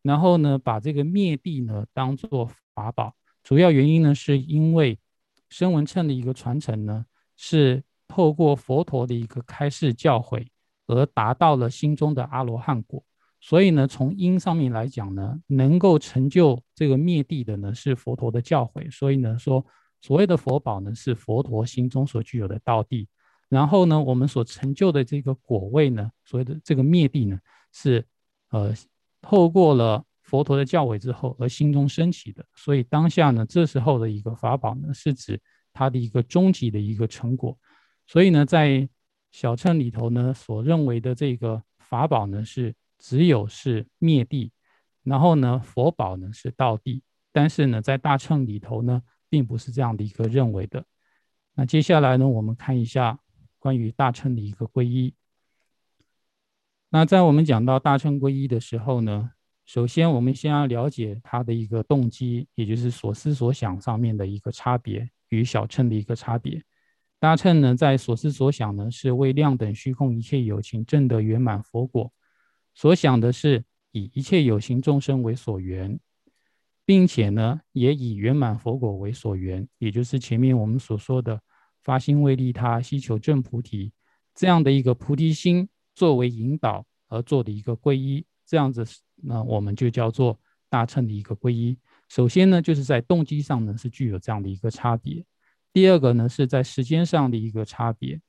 [0.01, 3.15] 然后呢，把这个灭地呢当做法宝。
[3.41, 4.99] 主要原因呢，是因为
[5.47, 7.05] 声闻称的一个传承呢，
[7.43, 10.45] 是透过佛陀的一个开示教诲，
[10.85, 13.03] 而达到了心中的阿罗汉果。
[13.39, 18.91] 所以呢，从因上面来讲呢，能够成就这个灭地的呢，是佛陀的教诲。
[18.91, 19.65] 所以呢，说
[20.01, 23.07] 所谓的佛宝呢，是佛陀心中所具有的道地。
[23.49, 27.39] 然后呢，我们所成就的这个果位呢，所谓的这个灭地呢，
[27.73, 28.05] 是
[28.51, 28.71] 呃
[29.19, 32.45] 透过了佛陀的教诲之后而心中升起的。
[32.53, 35.41] 所以当下呢，这时候的一个法宝呢，是指
[35.73, 37.57] 它的一个终极的一个成果。
[38.07, 38.87] 所以呢，在
[39.31, 44.51] 小乘里头呢，所认为的这个法宝呢，是只有是灭地，
[45.03, 47.03] 然后呢，佛宝呢是道地。
[47.31, 50.85] 但是呢，在大乘里头呢，并不是这样的一个认为的。
[51.55, 53.19] 那接下来呢，我们看一下。
[53.63, 55.13] 关于大乘的一个皈依，
[56.89, 59.33] 那在我们讲到大乘皈依的时候呢，
[59.67, 66.63] 首先我们先要了解他的一个动机，也就是所思所想上面的一个差别与小乘的一个差别。
[67.19, 72.13] 大乘呢，在所思所想呢，是为量等虚空一切有情证得圆满佛果，
[72.73, 75.99] 所想的是以一切有情众生为所缘，
[76.85, 81.41] 并且呢，也以圆满佛果为所缘，也就是前面我们所说的。
[81.83, 83.91] 发心为利他，希求正菩提，
[84.35, 90.39] 这样的一个菩提心作为引导而做的一个皈依，这样子，那我们就叫做
[90.69, 91.75] 大乘的一个皈依。
[92.11, 95.23] 首先呢，就是在动机上呢是具有这样的一个差别；
[95.71, 98.21] 第二个呢，是在时间上的一个差别。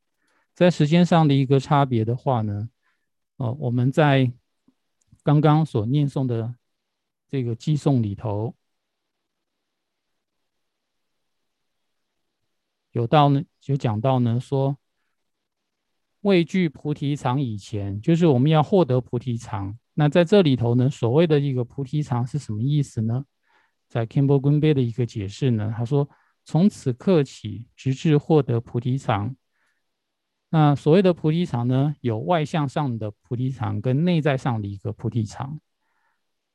[0.55, 2.69] 在时间上的一个差别的话呢，
[3.39, 4.33] 呃，我们在
[5.25, 6.55] 刚刚所念诵的
[7.29, 8.55] 这个寄颂里头。
[12.93, 14.79] 有到呢，就讲到呢，说
[16.21, 19.77] 畏惧菩提藏以前，就是我们要获得菩提藏。
[19.95, 23.25] 那在这里头呢，所谓的一个菩提藏是什么意思呢？
[23.93, 26.09] 在 Campbell 根杯的一个解释呢，他说
[26.47, 29.37] 从此刻起，直至获得菩提藏。
[30.49, 35.61] 那所谓的菩提藏呢，有外向上的菩提藏跟内在上的一个菩提藏。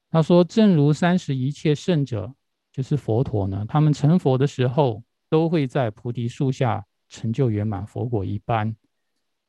[0.10, 2.34] 他说，正如三十一切圣者，
[2.72, 5.04] 就是佛陀呢，他们成佛的时候。
[5.30, 8.74] 都会在菩提树下成就圆满佛果一般，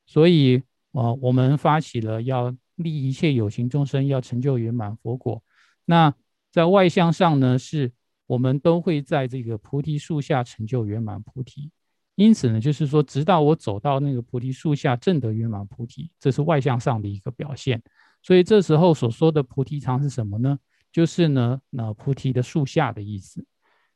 [0.07, 5.41] 所以，呃，我们发起了要利一切有情众生，要成就圆满佛果，
[5.85, 6.13] 那
[6.51, 7.93] 在外向上呢，是
[8.27, 11.71] 我们都会在这个菩提树下成就圆满菩提。
[12.15, 17.81] 因此呢，就是说，直到我走到那个菩提树下证得圆满菩提，这是外向上的一个表现。
[18.23, 20.59] 所以这时候所说的菩提场是什么呢？
[20.91, 23.47] 就是呢，那菩提的树下的意思。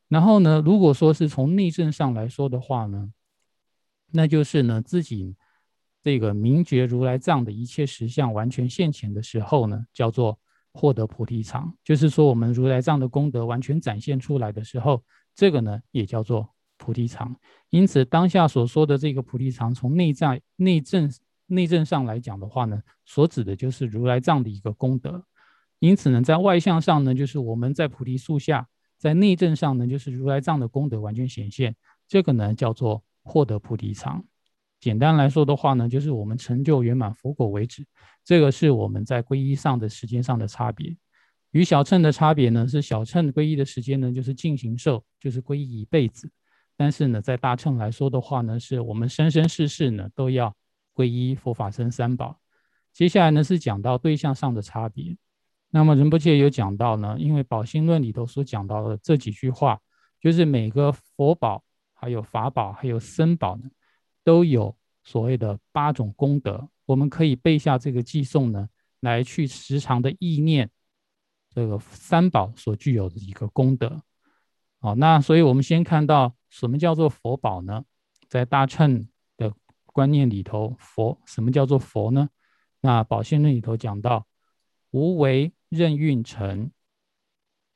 [0.09, 3.13] 然后呢，如果说是从内证上来说的话呢，
[4.13, 5.35] 那就是呢，自己
[6.01, 10.39] 这个明觉如来藏的一切实相完全现前的时候呢，叫做
[10.73, 11.75] 获得菩提场。
[11.85, 15.03] 就是说，我们如来藏的功德完全展现出来的时候，
[15.35, 17.35] 这个呢，也叫做菩提场。
[17.71, 21.11] 因此，当下所说的这个菩提场，从内在内证
[21.47, 25.25] 内证上来讲的话呢，所指的就是如来藏的一个功德。
[25.79, 28.65] 因此呢，在外向上呢，就是我们在菩提树下；
[28.99, 31.75] 在内证上呢，就是如来藏的功德完全显现。
[32.07, 34.25] 这个呢，叫做获得菩提场。
[34.83, 37.87] 简单来说的话呢，就是我们成就圆满佛果为止。
[38.23, 40.95] 这个是我们在皈依上的时间上的差别。
[41.53, 46.29] 与小乘的差别呢，是小乘皈依的时间呢，就是进行受，就是皈依一辈子。
[46.77, 50.55] 但是呢，在大乘来说的话呢，是我们生生世世呢都要。
[50.95, 52.39] 皈依佛法僧三宝，
[52.93, 55.17] 接下来呢是讲到对象上的差别。
[55.71, 59.81] 那么仁波切有讲到呢，因为宝心论里头所讲到的这几句话，
[60.21, 61.65] 就是每个佛宝、
[61.95, 63.71] 还有法宝、还有僧宝呢，
[64.25, 66.69] 都有所谓的八种功德。
[66.87, 68.69] 我们可以背下这个寄颂呢，
[69.01, 70.71] 来去时常的意念
[71.49, 74.03] 这个三宝所具有的一个功德。
[74.81, 77.85] 好，那所以我们先看到什么叫做佛宝呢？
[78.29, 79.55] 在大乘的。
[79.95, 82.31] 观念里头，佛什么叫做佛呢？
[82.81, 84.27] 那宝性论里头讲到，
[84.91, 86.71] 无为任运成，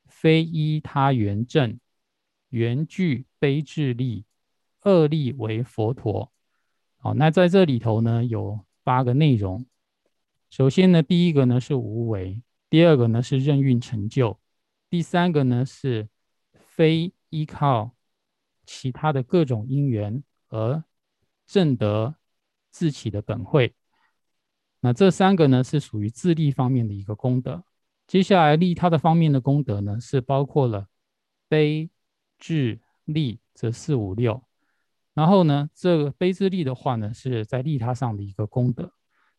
[0.07, 1.79] 非依他缘正，
[2.49, 4.25] 缘具悲智力，
[4.81, 6.33] 二力为佛陀。
[7.07, 9.65] 好，那在这里头呢，有八个内容。
[10.49, 14.37] 首先呢，第一个呢是无为，第二个呢是任运成就，
[14.89, 16.09] 第三个呢是
[16.51, 17.95] 非依靠
[18.65, 20.83] 其他的各种因缘而。
[21.45, 22.13] 正得
[22.71, 23.73] 自起的本会，
[24.81, 27.63] 那这三个呢是属于自利方面的一个功德。
[28.05, 30.89] 接下来利他的方面的功德呢，是包括了
[31.47, 31.89] 悲、
[32.37, 34.43] 智、利这四五六。
[35.17, 38.93] 然后呢，这个悲自利的话呢，是在利他上的一个功德。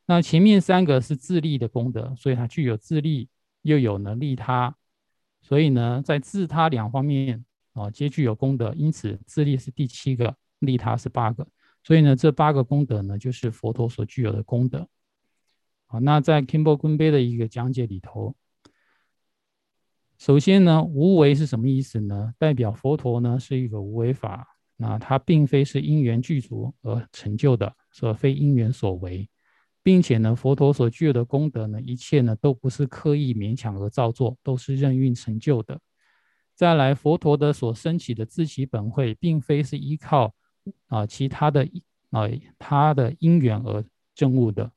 [0.07, 3.29] 那前面三个是自利的功德，所以它具有自利，
[3.63, 4.75] 又有呢利他，
[5.41, 8.75] 所以呢，在自他两方面啊，皆具有功德。
[8.77, 11.47] 因此，自利是第七个，利他是八个。
[11.85, 14.89] 所以呢，这八个功德呢，就是佛陀所具有的功德。
[15.87, 18.35] 好，那在 Kimbo 坤杯的一个讲解里头，
[20.19, 22.35] 首先呢，无为是什么意思呢？
[22.37, 29.29] 代表佛陀呢是一个无为法，那它并非是因缘具足而成就的，所非因缘所为，
[29.83, 35.81] 并且呢，佛陀所具有的功德呢，一切呢都不是刻意勉强而造作，都是任运成就的。
[36.55, 40.33] 再来，佛陀的所升起的自起本会，并非是依靠。
[40.89, 41.67] 啊，其他的
[42.11, 44.71] 啊，他的因缘而证悟的。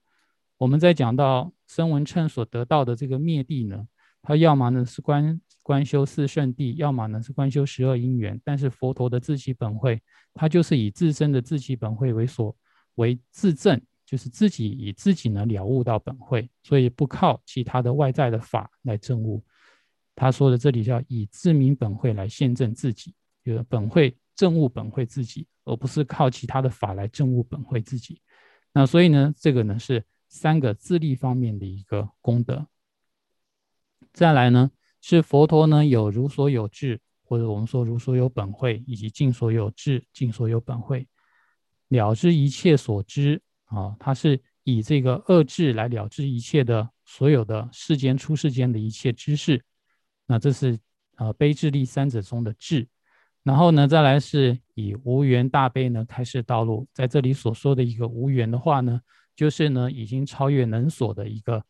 [0.58, 3.88] 我们在讲到声闻称所得到的这个灭地呢，
[4.22, 8.40] 他要么呢是观观修四圣地，要么呢是观修十二因缘。
[8.44, 10.02] 但是佛陀的自己本会，
[10.34, 12.56] 他就是以自身的自己本会为所
[12.96, 19.44] 为自证，就是自己以自己呢了悟到本会，所以不靠其他的外在的法来证悟。
[20.16, 25.48] 他说的这里叫以自明本会来现证自己，就是本会证悟本会自己。
[25.64, 28.20] 而不是靠其他的法来证悟本会自己，
[28.74, 32.66] 那所以呢，这个呢是三个自利方面的一个功德。
[34.12, 34.72] 再来呢，
[35.02, 41.08] 是佛陀呢有如所有智，或者我们说如所有本会，以及尽所有智、尽所有本会，
[41.90, 49.62] 了知一切所知啊，它是以这个二智来了知一切的所有的世间出世间的一切知识。
[50.28, 50.80] 那这是
[51.16, 52.88] 啊悲智力三者中的智。
[53.44, 59.02] 然后呢，再来是以无缘大悲呢开示道路，在这里所说的一个无缘的话呢，
[59.36, 61.64] 就是呢已经超越能所的一个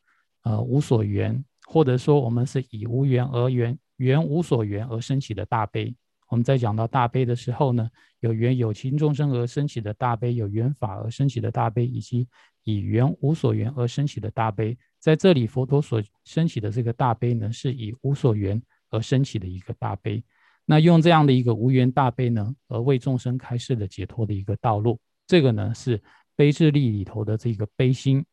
[0.43, 5.95] 呃无所缘，或者说我们是以无缘而缘，缘无所缘而升起的大悲。
[6.27, 7.89] 我们在讲到大悲的时候呢，
[8.21, 12.27] 有缘有情众生而升起的大悲，有缘法而升起的大悲，以及
[12.63, 14.77] 以缘无所缘而升起的大悲。
[14.97, 20.23] 在这里，佛陀所升起的这个大悲呢，是以无所缘而升起的一个大悲。
[20.65, 24.97] 那用这样的一个无缘大悲呢，而为众生开示的解脱的一个道路，
[25.27, 26.01] 这个呢是
[26.35, 28.23] 悲智力里头的这个悲心。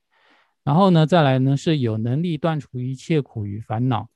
[0.69, 4.07] 然后呢，再来呢是有能力断除一切苦与烦恼，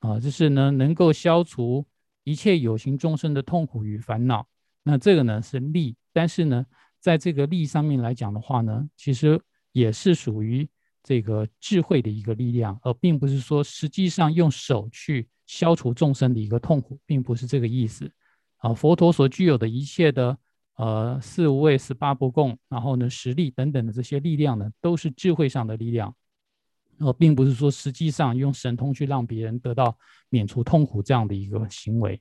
[0.00, 1.86] 啊，就是呢能够消除
[2.24, 4.44] 一切有形众生的痛苦与烦恼。
[4.82, 6.66] 那这个呢是力，但是呢，
[6.98, 9.40] 在这个力上面来讲的话呢，其实
[9.70, 10.68] 也是属于
[11.04, 15.28] 这个智慧的一个力量，而并不是说实际上用手去。
[15.46, 18.08] 消除众生的一个痛苦，并不是这个意思。
[18.58, 20.38] 啊，佛陀所具有的一切的
[20.76, 26.14] 呃四无畏、十八不共，然后呢实力等等的这些力量呢，都是智慧上的力量，
[26.98, 29.96] 呃，并不是说实际上用神通去让别人得到
[30.28, 32.20] 免除痛苦这样的一个行为。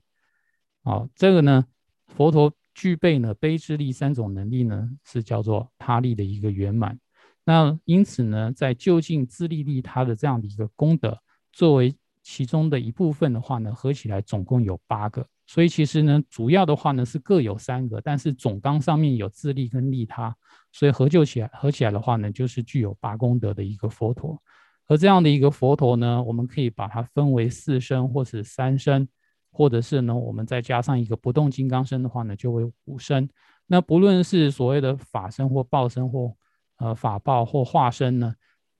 [0.84, 1.66] 好，这个呢，
[2.08, 7.00] 佛陀具备呢悲智力三种能力呢，是叫做他力的一个圆满。
[7.46, 11.20] 那因此呢，在就近自利利他的这样的一个功德，
[11.52, 15.26] 作为其中的一部分的话呢，合起来总共有八个。
[15.50, 20.36] 所以其实呢，主要的话呢是各有三个，但是总纲上面有自利跟利他，
[20.72, 24.40] 所以合就起来合起来的话呢，就是具有八功德的一个佛陀。
[24.86, 29.10] 而这样的一个佛陀呢，我们可以把它分为四身或是三身。
[29.52, 33.28] 或者是呢，我们再加上一个不动金刚身的话呢，就为五身。
[33.66, 36.34] 那不论是所谓的法身或报身或
[36.78, 38.36] 呃法报或化身呢，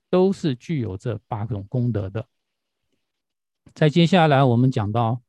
[0.08, 2.24] 都是具有这八种功德的。
[3.74, 5.20] 在接下来我们讲到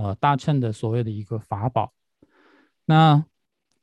[0.00, 1.92] 呃大乘的所谓的一个法宝，
[2.86, 3.24] 那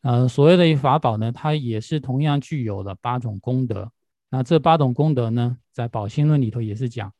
[0.01, 3.91] 呃所谓的一法宝呢，它也是同样具有了八种功德。
[4.29, 7.13] 那这八种功德呢，在宝心论里头也是讲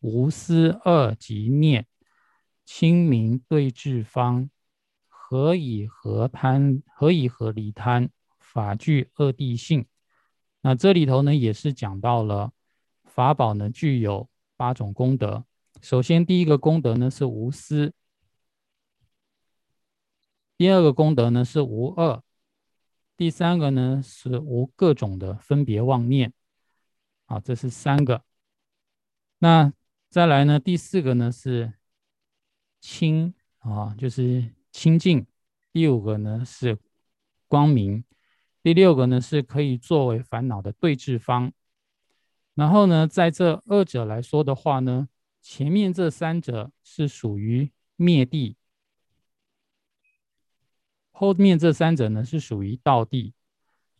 [0.00, 1.86] 无私二极念。
[2.64, 4.48] 清明对治方，
[5.08, 6.82] 何以何贪？
[6.86, 8.08] 何以何离贪？
[8.38, 9.84] 法具二谛性。
[10.60, 12.52] 那这里头呢，也是讲到了
[13.04, 15.44] 法宝呢，具有八种功德。
[15.80, 17.90] 首先，第一个功德呢是无私；
[20.62, 22.22] 第二个功德呢是无恶；
[23.16, 26.32] 第三个呢是无各种的分别妄念。
[27.24, 28.22] 好，这是三个。
[29.40, 29.72] 那
[30.08, 31.72] 再来呢，第四个呢是。
[32.80, 35.26] 清啊，就是清净。
[35.72, 36.78] 第五个呢是
[37.48, 38.04] 光明，
[38.62, 41.52] 第六个呢是可以作为烦恼的对治方。
[42.54, 45.08] 然后呢，在这二者来说的话呢，
[45.40, 48.56] 前面这三者是属于灭地，
[51.22, 53.32] 后面这三者呢是属于道地。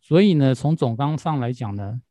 [0.01, 2.01] 所以呢，从总纲上来讲呢，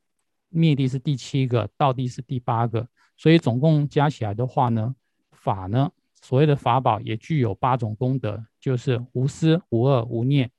[0.49, 2.89] 灭地是第七个，道地是第八个。
[3.19, 4.95] 所以总共加起来的话呢，
[5.33, 5.93] 法呢。
[6.23, 10.51] 所谓的法宝也具有八种功德，就是无私、无恶、无念、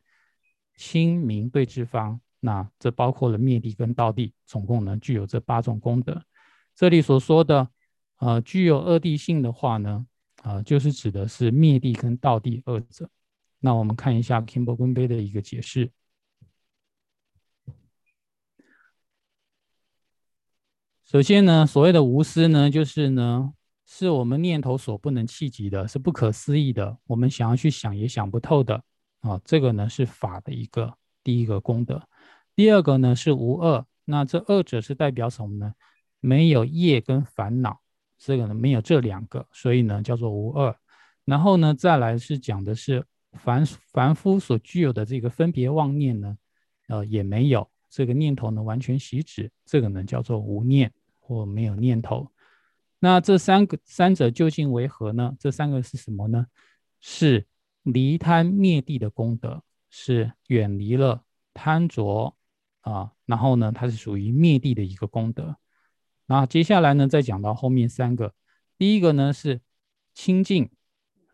[0.78, 2.22] 清明对治方。
[2.40, 6.22] 那这包括了灭地跟道地，总共呢具有这八种功德。
[6.76, 7.68] 这里所说的，
[8.20, 10.06] 呃，具有二地性的话呢，
[10.44, 13.10] 啊，就是指的是灭地跟道地二者。
[13.64, 15.90] 那我们看一下 Kimber 根杯的一个解释。
[21.06, 23.54] 首先呢，所谓的无私呢，就是呢。
[23.86, 28.82] 是我们念头所不能企及的，是不可思议的，我们想要去想也想不透的
[29.20, 29.40] 啊。
[29.46, 32.02] 这个呢是法的一个第一个功德。
[32.56, 35.74] 第二个呢是无恶，那这二者是代表什么呢？
[36.22, 37.82] 没有业跟烦恼，
[38.18, 40.76] 这个呢没有这两个，所以呢叫做无恶。
[41.26, 46.38] 然后呢再来是讲的是凡凡夫所具有的这个分别妄念呢，
[46.88, 52.32] 呃也没有这个念头呢完全息止，这个呢叫做无念或没有念头。
[53.00, 55.36] 那这三个三者究竟为何呢？
[55.38, 56.48] 这三个是什么呢？
[57.02, 57.46] 是
[57.82, 61.24] 离贪灭地的功德，是远离了
[61.54, 62.34] 贪着
[62.80, 65.58] 啊，然后呢，它是属于灭地的一个功德。
[66.26, 68.34] 那接下来呢，再讲到后面三个，
[68.78, 69.60] 第一个呢是
[70.14, 70.70] 清净，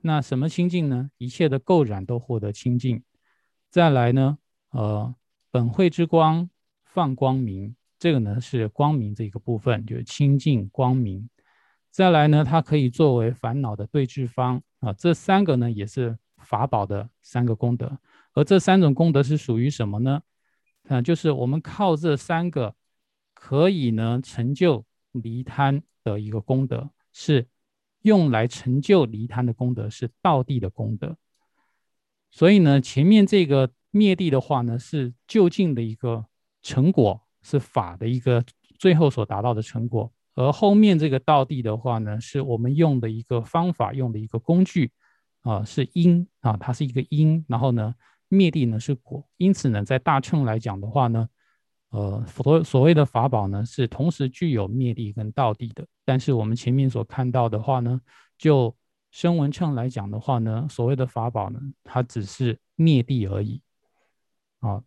[0.01, 1.11] 那什么清净呢？
[1.17, 3.03] 一切的垢染都获得清净。
[3.69, 4.37] 再来呢，
[4.71, 5.13] 呃，
[5.51, 6.49] 本慧之光
[6.85, 11.29] 放光明，这个呢是光明这一个部分，就是清净光明。
[11.91, 14.93] 再来呢，它可以作为烦恼的对治方啊。
[14.93, 17.99] 这三个呢，也是法宝的三个功德。
[18.33, 20.21] 而这三种功德是属于什么呢？
[20.87, 22.73] 啊，就是我们靠这三个，
[23.33, 27.47] 可以呢成就离贪的一个功德，是
[28.01, 31.17] 用来成就离贪的功德，是道地的功德。
[32.31, 36.25] 所以呢，前面这个灭地的话呢，是就近的一个
[36.61, 38.43] 成果，是法的一个
[38.77, 40.11] 最后所达到的成果。
[40.35, 44.91] 而后面这个道地的话呢，是我们用的一个方法，用的一个工具，
[45.41, 47.95] 啊，是因啊，它是一个因，然后呢，
[48.29, 51.27] 灭地呢是果，因此呢，在大乘来讲的话呢，
[51.89, 55.85] 呃，所所谓的法宝呢，是同时具有灭地跟道地的。
[56.05, 57.99] 但是我们前面所看到的话呢，
[58.37, 58.75] 就
[59.11, 63.61] 声闻乘来讲的话呢，所谓的法宝呢，它只是灭地而已。
[64.59, 64.83] 啊，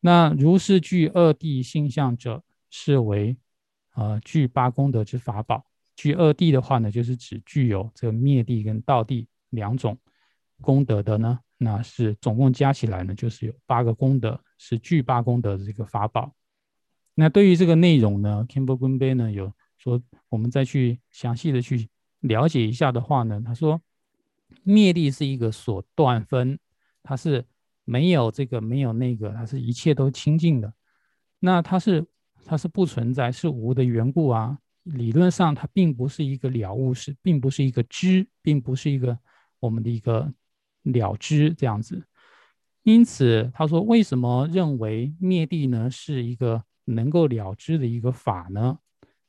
[0.00, 3.36] 那如是具二地性相者，是为。
[3.94, 5.64] 呃，具八功德之法宝，
[5.96, 9.98] 具二谛的话呢，就是指具有这个灭地跟道地两种
[10.60, 16.32] 功德的呢，那是总共加起来呢，就是有八个功德，是具八功德的这个法宝。
[17.20, 21.88] 那对于这个内容呢，Kimber Gun Bay 呢有说，我们再去详细的去
[22.20, 23.80] 了解一下的话呢，他说
[24.62, 26.60] 灭地是一个所断分，
[27.02, 27.44] 它是
[27.84, 30.72] 没有这个没有那个，它是一切都清净的。
[31.40, 32.06] 那它是
[32.44, 34.56] 它是不存在，是无的缘故啊。
[34.84, 39.18] 理论上它并不是一个了悟，是并不是一个知，并不是一个
[39.58, 40.32] 我们的一个
[40.84, 42.00] 了知这样子。
[42.84, 48.78] 因此他说，为什么认为灭地呢是一个能够了知的一个法呢？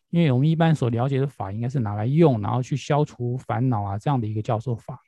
[0.09, 4.99] 因为我们一般所了解的法，应该是拿来用，然后去消除烦恼啊，这样的一个叫做法。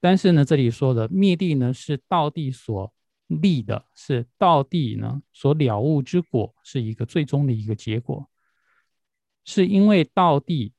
[0.00, 2.92] 但是呢，这里说的灭地呢，是道地所
[3.28, 8.28] 立的，是道地呢所了悟之果，是一个最终的一个结果。
[9.44, 10.72] 是因为道地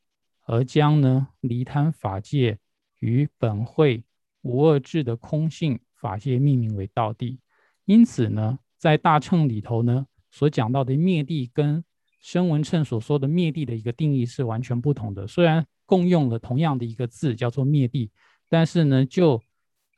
[0.45, 2.59] 而将呢离贪法界
[2.99, 4.03] 与本会
[4.41, 7.39] 无二智的空性法界命名为道地。
[7.85, 11.81] 因此呢，在大乘里头呢，所讲到的灭地跟
[12.19, 15.25] 声文称所说的灭地的一个定义是完全不同的。
[15.25, 18.11] 虽然共用了同样的一个字叫做灭地，
[18.49, 19.41] 但是呢，就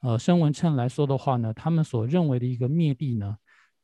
[0.01, 3.35] 呃声文称来说的话呢，他们所认为的一个灭地呢，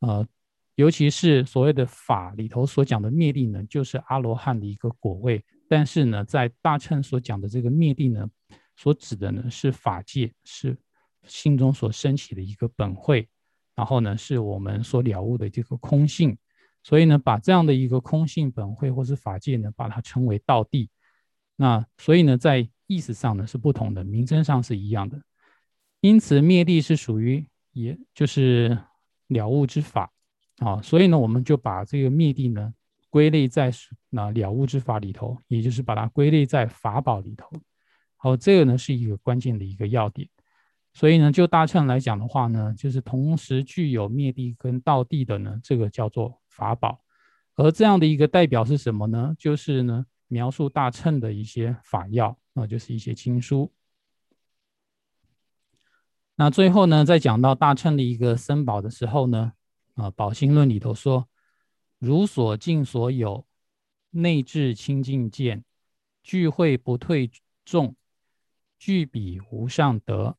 [0.02, 0.28] 呃，
[0.76, 5.44] 尤其是所谓的法里头所讲的灭地呢，就是阿罗汉的一个果位。
[5.68, 8.30] 但是呢，在大乘所讲的这个灭地呢，
[8.76, 10.78] 所指的呢是法界，是
[11.26, 13.28] 心中所升起的一个本会，
[13.74, 16.38] 然后呢是我们所了悟的这个空性。
[16.84, 20.90] 所以呢，把这样的一个空性本会或是法界呢，把它称为道地。
[21.56, 25.22] 那所以呢，在意思上呢是不同的，名称上是一样的。
[26.02, 28.78] 因此，灭地是属于也就是
[29.28, 30.12] 了悟之法
[30.58, 30.82] 啊。
[30.82, 32.74] 所以呢，我们就把这个灭地呢
[33.10, 33.72] 归类在
[34.10, 37.50] 那了悟之法里头，也就是把它归类在法宝里头。
[38.18, 40.28] 好，这个呢是一个关键的一个要点。
[40.94, 47.02] 所以呢，就大乘来讲的话呢，就是同时具有灭地跟道地的呢，这个叫做法宝。
[47.56, 49.36] 而这样的一个代表是什么呢？
[49.38, 53.72] 就是呢，描述大乘的一些法要，那就是一些经书。
[56.36, 59.54] 那最后呢，在讲到大乘的一个僧宝的时候呢，
[59.94, 61.30] 啊，《宝心论》里头说
[62.00, 63.46] ：“如所尽所有，
[64.10, 65.64] 内至清净见，
[66.24, 67.30] 聚会不退
[67.64, 67.96] 众，
[68.80, 70.36] 具彼无上德。”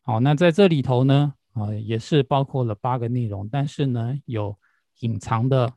[0.00, 4.58] 好，那在这里头呢，啊，也是包括了八个内容，但是呢，有
[5.00, 5.74] 隐藏的，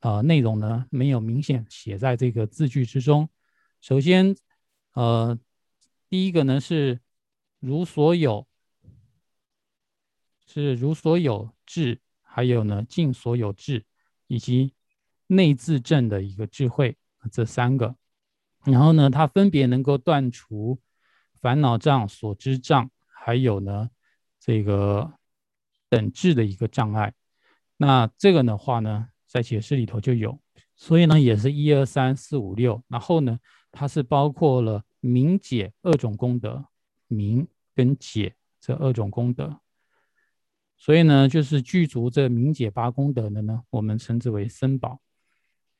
[0.00, 3.28] 呃，内容呢，没有明显写在这个字句之中。
[3.80, 4.36] 首先，
[4.92, 5.38] 呃，
[6.08, 7.00] 第一个呢是
[7.60, 8.46] 如所有，
[10.46, 13.84] 是如所有智，还有呢尽所有智，
[14.26, 14.74] 以及
[15.26, 16.96] 内自证的一个智慧，
[17.32, 17.96] 这三个。
[18.64, 20.80] 然后呢，它分别能够断除
[21.34, 22.90] 烦恼障、所知障。
[23.06, 23.90] 还有呢，
[24.38, 25.14] 这个
[25.88, 27.14] 等质的一个障碍，
[27.84, 30.38] 那这个的话呢，在解释里头就有，
[30.74, 33.38] 所以呢，也是一二三四五六，然后呢，
[33.70, 36.64] 它是包括了明解二种功德，
[37.08, 39.60] 明跟解这二种功德，
[40.76, 45.00] 所以呢，就是具足这明解八功德的呢，我们称之为僧宝。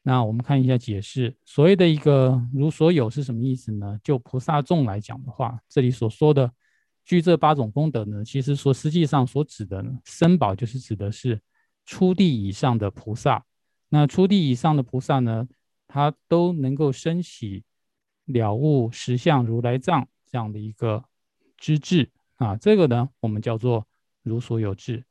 [0.03, 3.99] 那我们看一下解释，所谓的一个如所有是什么意思呢？
[4.05, 6.53] 就菩萨众来讲的话，这里所说的。
[7.07, 11.41] 据这八种功德呢，其实说实际上所指的呢，身宝就是指的是
[11.85, 13.45] 初地以上的菩萨。
[13.89, 15.47] 那初地以上的菩萨呢，
[15.87, 17.65] 他都能够升起
[18.27, 21.05] 了悟实相如来藏这样的一个
[21.57, 22.57] 知智啊。
[22.57, 23.87] 这个呢，我们叫做
[24.23, 25.05] 如所有智。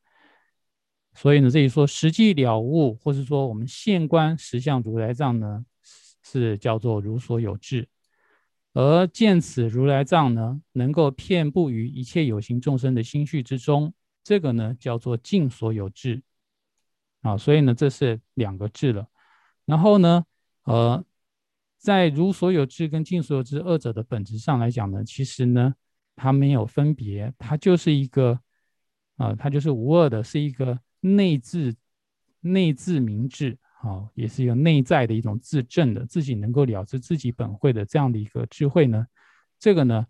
[1.16, 5.64] 所以呢，这里说实际了悟，或是说我们现观实相如来藏呢，
[6.24, 7.88] 是叫做如所有智。
[8.74, 13.94] 而见此如来藏呢，能够遍布于一切有形众生的心绪之中，
[14.24, 16.24] 这个呢叫做尽所有智
[17.24, 19.08] 啊，所以呢这是两个智了。
[19.66, 20.24] 然后呢，
[20.66, 21.04] 呃，
[21.80, 25.74] 在如所有智跟尽所有智二者的本质上来讲呢，其实呢
[26.16, 28.40] 它没有分别，它就是一个
[29.18, 31.76] 啊，它就是无二的，是一个内自
[32.42, 33.58] 内自明智。
[33.80, 39.06] 好，也是一个内在的一种自证的，自己能够了知自己本会的这样的一个智慧呢。
[39.60, 40.08] 这个呢，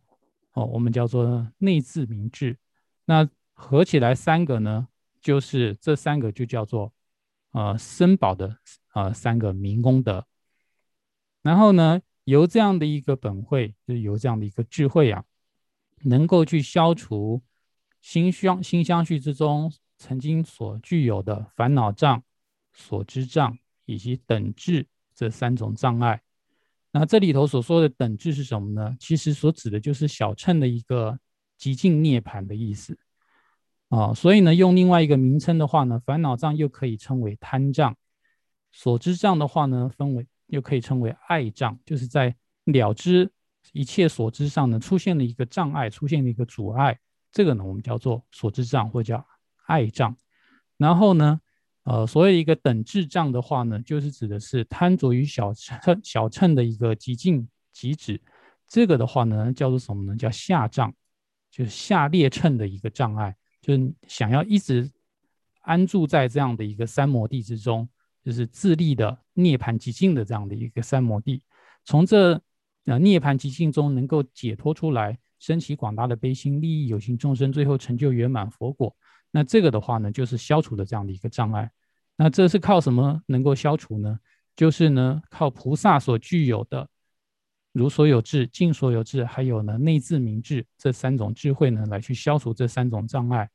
[0.53, 2.55] 哦，我们叫做内自明智。
[3.05, 4.88] 那合起来三个呢，
[5.22, 6.93] 就是这三个就叫做
[7.54, 8.58] 呃森宝的
[8.93, 10.28] 呃三个明功德。
[11.41, 15.24] 然后呢，由这样的一个本会，就是由这样的一个智慧啊，
[16.04, 17.41] 能够去消除
[18.01, 22.22] 心相心相续之中曾经所具有的烦恼障、
[22.74, 23.58] 所知障。
[23.86, 26.22] 以及等智这三种障碍，
[26.93, 28.95] 那这里头所说的等智是什么呢？
[28.97, 31.20] 其实所指的就是小乘的一个
[31.58, 32.97] 极尽涅槃的意思
[33.96, 34.14] 啊。
[34.14, 37.96] 所以呢，用另外一个名称的话呢，烦恼障又可以称为贪障，
[38.72, 42.36] 所知障的话呢，分为又可以称为爱障，就是在
[42.66, 43.32] 了知
[43.72, 47.00] 一切所知上呢出现了一个障碍，出现了一个阻碍，
[47.32, 49.26] 这个呢我们叫做所知障或叫
[49.68, 50.16] 爱障。
[50.78, 51.39] 然后呢，
[51.84, 58.20] 呃，所谓一个等智障的话呢，就是指的是贪着于小乘小乘的一个极境极止，
[58.68, 60.18] 这个的话呢叫做什么呢？
[60.18, 60.94] 叫下障，
[61.52, 64.91] 就是下列乘的一个障碍，就是想要一直
[65.61, 67.89] 安住在这样的一个三摩地之中，
[68.24, 71.41] 就是自立的涅槃极境的这样的一个三摩地，
[71.84, 72.39] 从这。
[72.86, 78.93] 呃涅槃极境中能够解脱出来，升起广大的悲心，利益有情众生，最后成就圆满佛果。
[79.32, 81.72] 那这个的话呢，就是消除的这样的一个障碍。
[82.18, 84.20] 那这是靠什么能够消除呢？
[84.53, 86.86] 就是呢，靠菩萨所具有的
[87.74, 93.49] 如所有智、尽所有智，还有呢内自明智这三种智慧呢，来去消除这三种障碍。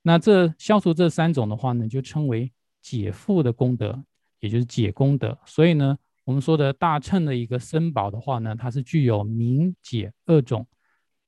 [0.00, 2.50] 那这消除这三种的话呢，就称为
[2.80, 4.02] 解缚的功德，
[4.40, 5.38] 也就是解功德。
[5.44, 5.98] 所以呢。
[6.26, 10.66] 我们说的大乘的一个僧宝的话呢，它是具有明解二种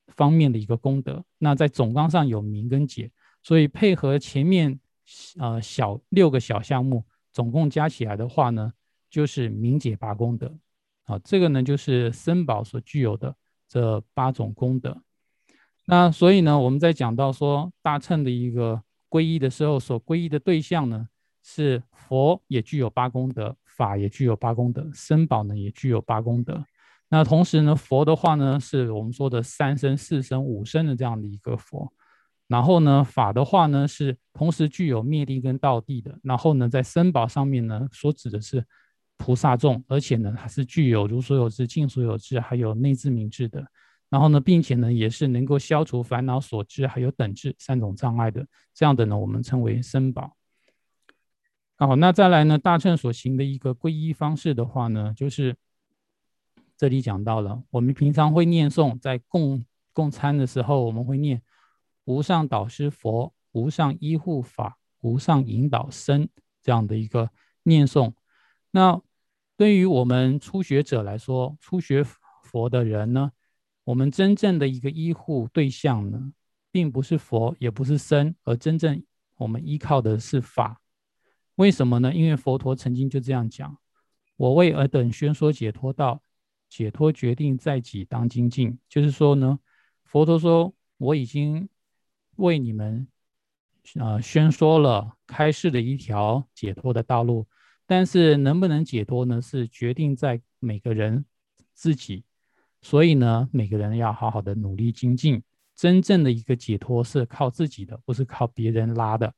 [0.07, 1.23] 方面的一个功德。
[1.37, 3.09] 那在总纲上有明跟解，
[3.41, 4.77] 所以配合前面
[5.37, 8.73] 呃小六个小项目，总共加起来的话呢，
[9.09, 10.53] 就是明解八功德。
[11.09, 13.35] 啊，这个呢就是僧宝所具有的
[13.67, 15.01] 这八种功德。
[15.85, 21.07] 那所以呢，我们在讲到说大乘的一个皈依的时候，所皈依的对象呢
[21.41, 23.57] 是佛，也具有八功德。
[23.65, 26.65] 法也具有八功德，僧宝呢也具有八功德。
[27.07, 31.89] 那同时呢，佛的话呢，是我们说的三生、四生、五生的这样的一个佛。
[32.49, 36.19] 然后呢，法的话呢，是同时具有灭地跟道地的。
[36.23, 38.65] 然后呢，在僧宝上面呢，所指的是
[39.19, 43.63] 菩萨众，而且呢，它是具有如所有智、尽所有智，还有内自明智的。
[44.09, 48.47] 然后呢，并且呢，也是能够消除烦恼所知还有等智三种障碍的。
[48.73, 50.35] 这样的呢，我们称为僧宝。
[51.75, 52.57] 好，那再来呢？
[52.57, 55.55] 大乘所行的一个皈依方式的话呢，就是
[56.77, 59.63] 这里讲到了，我们平常会念诵，在供
[59.93, 61.41] 供餐的时候，我们会念
[62.05, 66.27] 无上导师佛、无上依护法、无上引导僧
[66.63, 67.29] 这样的一个
[67.63, 68.13] 念诵。
[68.71, 68.99] 那
[69.59, 72.01] 对于我们初学者来说，初学
[72.43, 73.29] 佛的人呢，
[73.83, 76.31] 我们真正的一个依护对象呢，
[76.71, 79.03] 并不是佛，也不是僧，而真正
[79.35, 80.79] 我们依靠的是法。
[81.55, 82.13] 为什么呢？
[82.13, 83.77] 因为佛陀曾经就这样讲
[84.37, 86.23] ：“我为尔等宣说解脱道，
[86.69, 89.59] 解脱决定在己当精进。”就是说呢，
[90.05, 91.67] 佛陀说我已经
[92.37, 93.05] 为你们
[93.99, 97.45] 啊宣说了开示的一条解脱的道路，
[97.89, 99.41] 但是能不能解脱呢？
[99.41, 101.25] 是决定在每个人
[101.73, 102.23] 自己。
[102.83, 105.41] 所以呢，每个人要好好的努力精进。
[105.75, 109.33] 真正的一个解脱是靠自己的，不是靠别人拉的。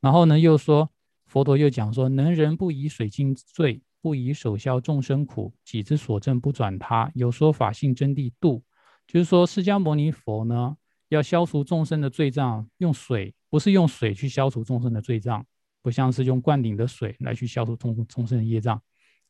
[0.00, 0.90] 然后呢，又说。
[1.26, 8.62] 佛陀又讲说：“能人不以水尽罪，不以手消众生苦，己之所证不转他，有说法性真谛度。”
[9.08, 10.76] 就是说，释迦牟尼佛呢，
[11.08, 15.44] 要消除众生的罪障，用水不是用水去消除众生的罪障，
[15.84, 18.80] 不像是用灌顶的水来去消除众众生的业障，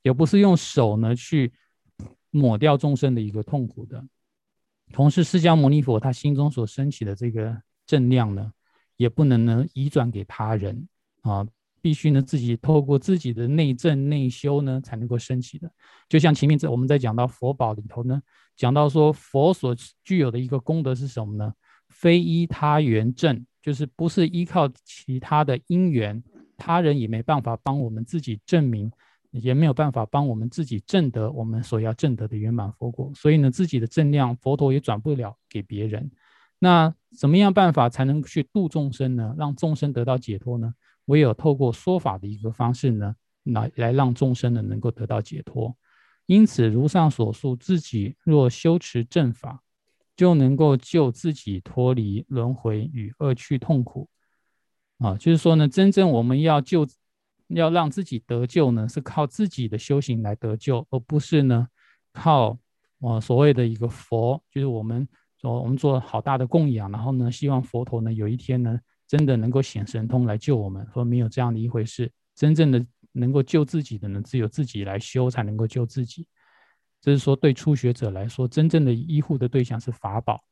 [0.03, 1.53] 也不是用手呢去
[2.31, 4.01] 抹掉众生的一个痛苦的。
[4.93, 8.53] 同时，释迦牟尼佛他心中所升起的这个正量呢，
[8.97, 10.89] 也不能呢移转给他人
[11.23, 11.45] 啊。
[11.83, 15.71] 必须呢，自己透过自己的内证内修呢，才能够升起的。
[16.09, 18.23] 就像前面在我们在讲到佛宝里头呢，
[18.57, 21.53] 讲到说佛所具有的一个功德是什么呢？
[21.91, 26.23] 非依他缘证，就是不是依靠其他的因缘，
[26.57, 28.91] 他人也没办法帮我们自己证明，
[29.31, 33.11] 也没有办法帮我们自己证得我们所要证得的圆满佛果。
[33.15, 36.11] 所以呢，自己的正量佛陀也转不了给别人。
[36.59, 39.35] 那怎么样办法才能去度众生呢？
[39.37, 40.73] 让众生得到解脱呢？
[41.07, 45.77] 唯有透过说法的一个方式呢，来来让众生呢能够得到解脱。
[46.27, 49.63] 因此，如上所述，自己若修持正法，
[50.17, 54.09] 就能够救自己脱离轮回与恶趣痛苦。
[55.05, 56.87] 啊，就是说呢，真正我们要救，
[57.49, 61.69] 要让自己得救呢，是靠自己的修行来得救，而不是呢
[62.13, 62.59] 靠
[63.01, 65.07] 啊所谓的一个佛，就是我们
[65.41, 68.81] 说我们做好大的供养，然后呢，希望佛陀呢有一天呢。
[69.07, 72.11] 真的能够显神通来救我们，说没有这样的一回事。
[72.35, 76.27] 真正的能够救自己的呢，只有自己来修才能够救自己。
[77.03, 80.43] 这是说对初学者来说，真正的医护的对象是法宝，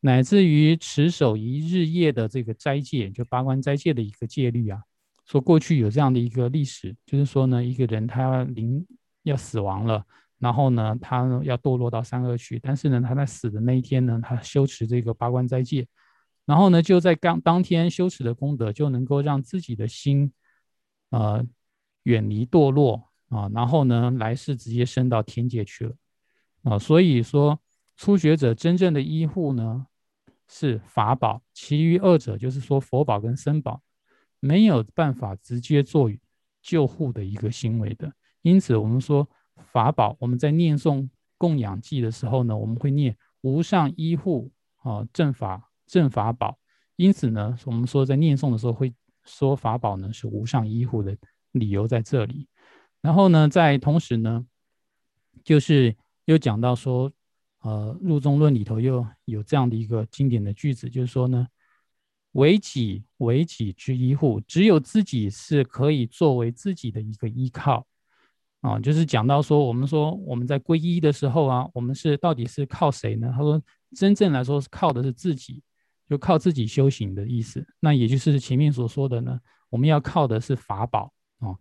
[0.00, 4.82] 乃至于持守一日夜的这个斋戒，就八关斋戒的一个戒律啊。
[5.26, 8.84] 说过去有这样的一个历史，就是说呢，一个人他临
[9.22, 10.04] 要死亡了，
[10.38, 15.86] 然后呢，他要堕落到三恶趣，但是呢，他在死的那一天呢，他修持这个八关斋戒。
[16.46, 20.32] 然后呢，就在刚当天修持的功德，就能够让自己的心，
[21.10, 21.46] 呃，
[22.04, 23.48] 远离堕落啊。
[23.54, 25.94] 然后呢，来世直接升到天界去了
[26.64, 26.78] 啊。
[26.78, 27.60] 所以说，
[27.96, 29.86] 初学者真正的依护呢
[30.52, 33.80] 是法宝，其余二者就是说佛宝跟僧宝
[34.40, 36.10] 没有办法直接做
[36.60, 38.12] 救护的一个行为的。
[38.42, 39.28] 因此，我们说
[39.72, 46.58] 法宝，我们在念诵供养记的时候呢，我们会念无上依护啊正法正法宝。
[46.96, 48.92] 因此呢，我们说在念诵的时候会
[49.24, 51.16] 说法宝呢是无上依护的
[51.52, 52.48] 理由在这里。
[53.00, 54.44] 然后呢，在同时呢，
[55.44, 57.12] 就是又讲到说，
[57.60, 61.46] 呃，入中论里头又有这样的一个经典的句子，就是说呢，
[62.32, 67.86] 为己为己之依护，只有自己是可以作为自己的一个依靠
[68.60, 68.78] 啊。
[68.78, 73.32] 就是讲到说，我们说我们在皈依的时候啊，我们是到底是靠谁呢？
[73.36, 73.62] 他说，
[73.94, 75.62] 真正来说是靠的是自己，
[76.08, 77.66] 就靠自己修行的意思。
[77.80, 79.38] 那也就是前面所说的呢，
[79.68, 81.54] 我们要靠的是法宝啊。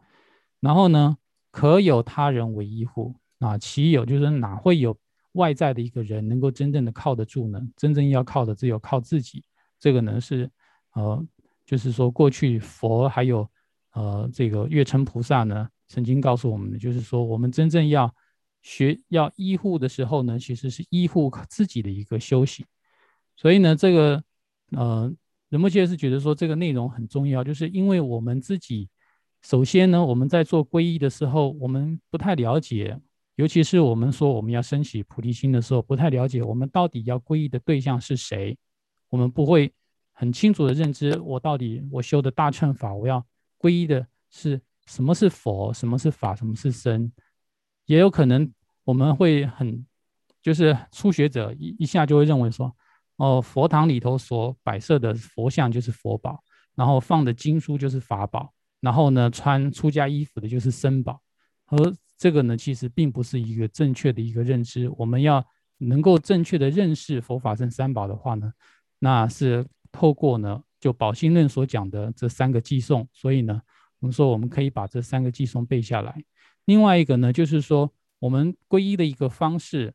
[0.60, 1.18] 然后呢？
[1.52, 3.58] 可有他人为依护啊？
[3.58, 4.96] 岂有就是哪会有
[5.34, 7.62] 外在的一个人能够真正的靠得住呢？
[7.76, 9.44] 真正要靠的只有靠自己。
[9.80, 10.50] 这个呢是
[10.94, 11.26] 呃，
[11.66, 13.50] 就是说过去佛还有
[13.94, 18.14] 呃这个月称菩萨呢曾经告诉我们的，就是说我们真正要
[18.62, 22.66] 学要依护的时候呢，其实是依护自己的一个修行。
[23.36, 24.24] 所以呢，这个
[24.72, 25.14] 呃
[25.50, 28.90] 仁波切是觉得说这个内容很重要，就是因为我们自己。
[29.42, 33.00] 首先呢，我们在做皈依的时候，我们不太了解，
[33.40, 38.58] 尤其是我们说我们要升起菩提心的时候，不太了解我们到底要皈依的对象是谁，
[39.08, 39.74] 我们不会
[40.12, 43.26] 很清楚的认知我到底我修的大乘法，我要
[43.58, 47.10] 皈依的是什么是佛，什么是法，什么是僧，
[47.86, 48.52] 也有可能
[48.84, 49.86] 我们会很
[50.42, 52.76] 就是初学者一一下就会认为说，
[53.16, 56.44] 哦，佛堂里头所摆设的佛像就是佛宝，
[56.76, 58.54] 然后放的经书就是法宝。
[58.82, 61.22] 然后呢，穿出家衣服的就是僧宝，
[61.68, 61.78] 而
[62.20, 64.90] 这个呢，其实并不是一个正确的一个认知。
[64.98, 65.44] 我们要
[65.78, 68.52] 能够正确的认识佛法僧三宝的话呢，
[69.00, 73.08] 那是透过呢，就宝心论所讲的这三个寄颂。
[73.14, 73.62] 所以呢，
[74.00, 76.22] 我们说我们可以把这三个寄颂背下来。
[76.66, 77.90] 另外一个呢，就是说
[78.20, 79.94] 我们皈依的一个方式，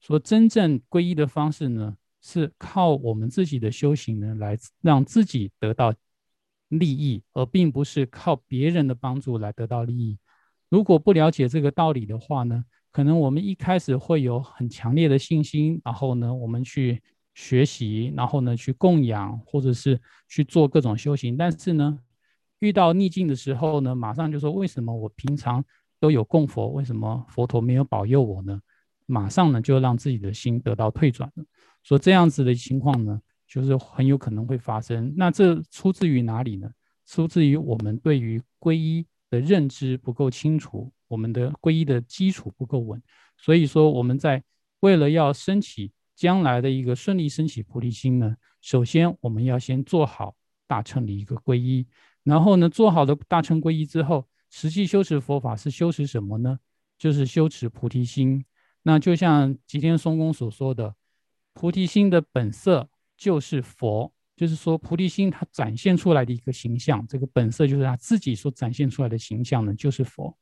[0.00, 5.92] 说真正皈依的方式呢，是靠我们自己的修行呢，来让自己得到。
[6.68, 10.18] 利益，而并不是靠别人的帮助来得到利益。
[10.74, 17.00] 如果不了解这个道理的话呢，可能我们一开始会有很强烈的信心，然后呢，我们去
[17.32, 21.36] 学习，然后呢，去供养，或者是去做各种修行。
[21.36, 21.96] 但是呢，
[22.58, 25.64] 遇到逆境的时候呢，马上就说：为什么我平常
[26.00, 28.60] 都有供佛，为什么佛陀没有保佑我呢？
[29.06, 31.44] 马上呢，就让自己的心得到退转了。
[31.84, 33.20] 说这样子的情况呢？
[33.46, 35.14] 就是很有可能会发生。
[35.16, 36.68] 那这出自于哪里呢？
[37.06, 43.02] 出自于我们对于皈依的认知不够清楚，我们的皈依的基础不够稳。
[43.36, 44.42] 所以说，我们在
[44.80, 51.86] 为了要升起将来的一个顺利升起菩提心呢，首先我们要先做好大乘的一个皈依。
[52.22, 56.58] 然后呢，做好的大乘皈依之后，实际修持佛法是修持什么呢？
[56.96, 58.44] 就是修持菩提心。
[58.82, 60.94] 那就像吉天松公所说的，
[61.52, 62.88] 菩提心的本色。
[63.16, 70.36] 就是佛，就是说菩提心它展现出来的一个形象，这个本色就是他自己所展现出来的形象呢，就是佛。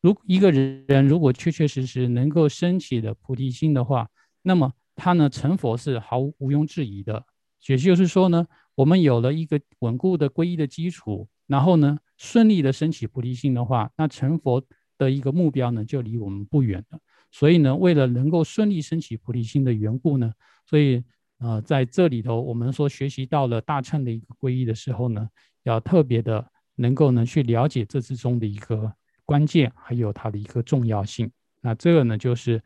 [0.00, 4.08] 如一个人如果确确实实能够升起的菩提心的话，
[4.42, 7.24] 那么他呢成佛是毫无毋庸置疑的。
[7.66, 14.62] 也就是说呢，我们有了一个稳固的皈依的基础，然后呢顺利的升起菩提心的话，那成佛
[14.98, 17.00] 的一个目标呢就离我们不远了。
[17.32, 20.32] 所以呢，为了能够顺利升起菩提心的缘故呢，
[20.64, 21.02] 所以。
[21.42, 25.28] 呃，在这里头，我们说学习到了大乘的一个皈依的时候呢，
[25.64, 31.32] 要特别的能够呢去了解这之中的一个关键，还有它的一个重要性。
[31.60, 32.62] 那这个呢，就是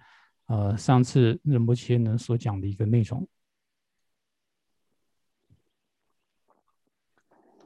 [0.47, 3.27] 呃上次任波切呢所讲的一个内容。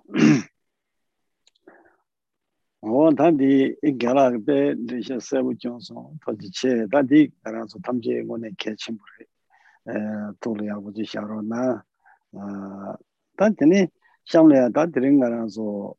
[2.78, 3.44] 我他的
[3.82, 9.02] 一给了被那些社会讲说，他的钱，他的当然说他们这我能看清不
[10.41, 11.83] chukla ya wuzi sharo na
[13.37, 13.89] ta tani
[14.24, 15.97] shamla ya ta tiri nga ra zo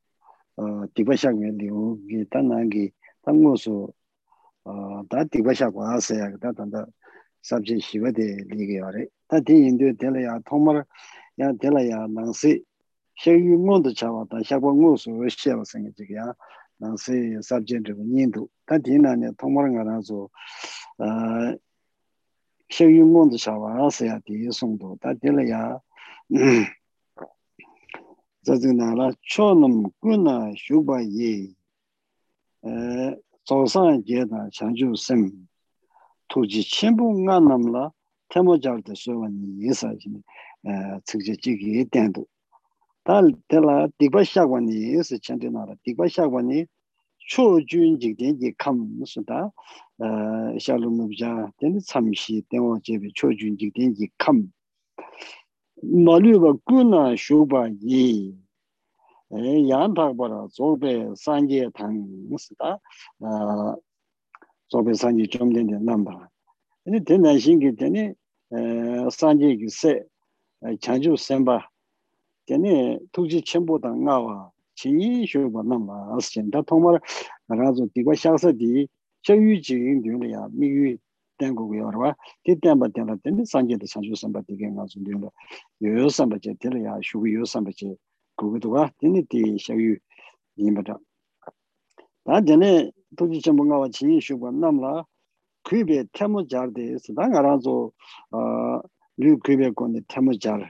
[0.93, 3.93] tikba shak me li ugi ta nangi ta ngu su
[5.09, 6.87] ta tikba shak wa asa ya ta tanda
[7.41, 10.85] sabzi shiva de li ge yore ta ti indu tela ya thomar
[11.35, 12.61] ya tela ya nangsi
[13.17, 16.35] shak yu ngu tu chawa ta shakwa ngu su shewa singa chika ya
[16.79, 20.29] nangsi sabzi rigo nyindu ta ti nani thomar nga ra zo
[22.71, 25.33] shē yu ngōn tu shā wā rā sā yā tī yu sōng tō, tā tī
[25.35, 25.61] lā yā
[28.47, 31.53] zā zī nā rā chō nām gu nā shū bā yī
[33.47, 35.27] zō sā yé tā chāng chū sēm
[36.31, 37.87] tū jī chēn bū ngā nām lā
[38.31, 40.15] tē mō chā rā tā shē wā nī yī sā jī
[41.07, 42.23] cik chē chī kī yī tēng tō
[43.07, 43.19] tā
[43.51, 46.07] tē lā tīk bā shā wā nī yī sā chēn tī nā rā tīk bā
[46.07, 46.63] shā wā nī
[47.27, 49.49] chur jun jik den ji kam musu da
[50.59, 54.51] shalu mubja den samshi denwa jebe chur jun jik den ji kam
[55.83, 58.35] malu ba guna shuba yi
[59.31, 61.97] yan takbara zobe sanje tang
[62.29, 62.77] musu da
[64.71, 66.29] zobe sanje chom den den namba
[66.85, 68.15] den den shingi den
[69.09, 70.03] sanje ki se
[70.81, 71.63] chanju senpa
[72.47, 72.63] den
[73.13, 74.51] tukji chenpo da nga wa
[74.81, 76.49] chi shukwa nama asichin.
[76.49, 77.01] Da thongmar
[77.49, 78.89] razo dikwa shaksa di
[79.21, 80.97] shayu jigin diyula ya miyu
[81.37, 85.29] tengu kuyawarwa, di tenpa tenla tenli sanje da shanshu samba dike nga zun diyula
[85.79, 87.97] yoyo samba che tenla ya shuku yoyo samba che
[88.37, 89.97] kukuduwa, tenli di shayu
[90.57, 90.97] yinbata.
[92.25, 95.05] Da tenli tuji chenpo nga wa chi shukwa namla
[95.63, 97.93] kuibe temo jar di sida nga razo
[99.17, 100.65] lu kuibe kone temo jar.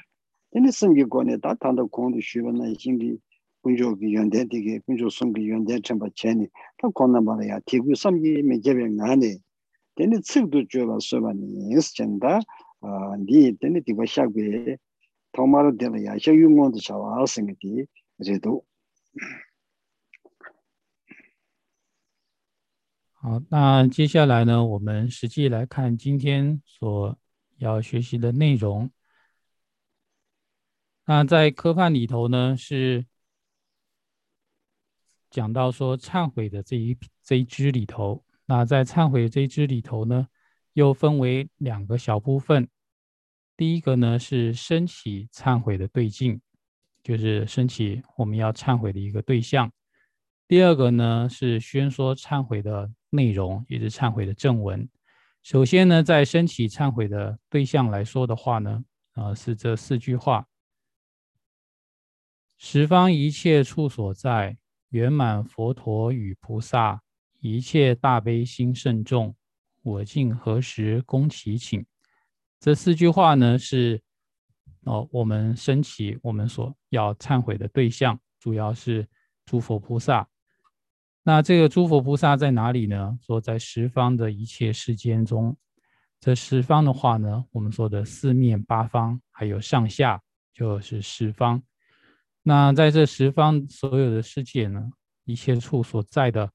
[0.52, 3.20] Tenli simgi kone da tanda kondi shubwa na shingi
[3.62, 9.42] 工作给原点这个工作送给原点这么签的他可能把你呀提供上面每个人哪里
[9.96, 12.28] 的凑过去了是吧你也是真的
[12.80, 14.80] 啊你真的给我下跪
[15.32, 17.56] 他妈的点了呀小雨我的小娃儿生个
[18.40, 18.66] 都
[23.14, 27.18] 好那接下来呢我们实际来看今天所
[27.58, 28.92] 要学习的内容。
[31.06, 33.06] 那在科幻里头呢是
[35.32, 38.24] 讲到说忏悔的这一这一支里头。
[38.46, 40.28] 那在忏悔这一支里头呢，
[40.74, 42.70] 又分为两个小部分。
[43.58, 46.40] 第一个呢是升起忏悔的对境，
[47.02, 49.72] 就是升起我们要忏悔的一个对象。
[50.48, 52.92] 第二个呢是宣说忏悔的。
[53.14, 54.88] 内容也是忏悔的正文。
[55.44, 60.48] 首先呢，在升起忏悔的对象来说的话呢，啊，是这四句话：
[62.58, 64.56] 十方一切处所在，
[64.92, 67.02] 圆满佛陀与菩萨，
[67.40, 69.36] 一切大悲心甚重，
[69.82, 71.86] 我今何时恭其请？
[72.60, 74.02] 这四句话呢，是
[74.84, 79.08] 哦，我们升起我们所要忏悔的对象，主要是
[79.46, 80.28] 诸佛菩萨。
[81.24, 83.18] 那这个诸佛菩萨在哪里呢？
[83.22, 85.56] 说在十方的一切世间中，
[86.20, 90.22] 这十方的话呢，我们说的四面八方还有上下，
[90.54, 91.64] 就是十方。
[92.44, 94.92] 那在这十方所有的世界呢，
[95.26, 96.52] 一切处所在的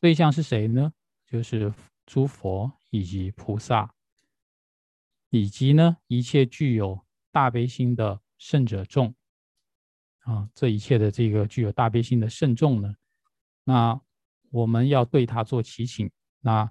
[0.00, 0.92] 对象是谁呢？
[1.26, 1.72] 就是
[2.06, 3.92] 诸佛以及菩萨，
[5.30, 9.14] 以及呢一切具有大悲心的圣者众。
[10.20, 12.94] 啊，这一切的这个具有大悲心的圣众呢？
[13.64, 14.00] 那
[14.50, 16.10] 我们要对他做祈请。
[16.40, 16.70] 那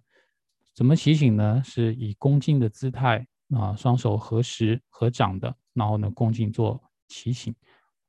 [0.74, 1.61] 怎么祈请呢？
[1.66, 7.53] 是以恭敬的姿态啊，双手合十合掌的，然后呢，恭敬做祈请。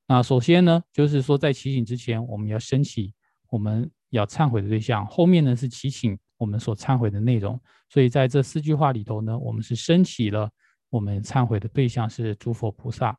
[0.07, 3.13] 那首先呢，就是说在祈请之前，我们要升起
[3.49, 5.07] 我们要忏悔的对象。
[5.07, 7.59] 后面呢是祈请我们所忏悔的内容。
[7.89, 10.51] 所以在这四句话里头呢，我们是升起了
[10.91, 13.17] 我们忏悔的对象是诸佛菩萨。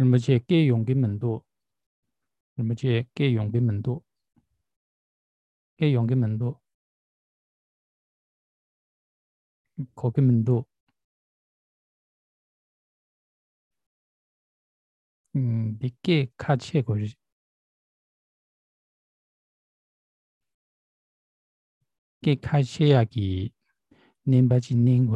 [0.00, 1.44] 那么这借用的门多，
[2.54, 4.04] 那么这借用的门多，
[5.76, 6.62] 借用的门多，
[9.94, 10.68] 可给门多，
[15.32, 17.16] 嗯，你给卡切过去，
[22.20, 23.52] 给卡切呀，给
[24.22, 25.08] 拧把筋拧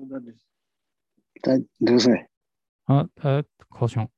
[0.00, 0.18] 好的，
[1.42, 2.10] 对，你说。
[2.84, 4.10] 啊，他考胸。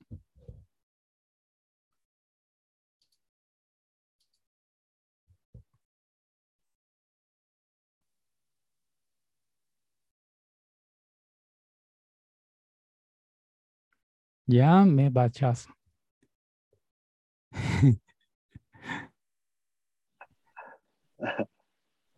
[14.47, 15.69] 呀，没八十。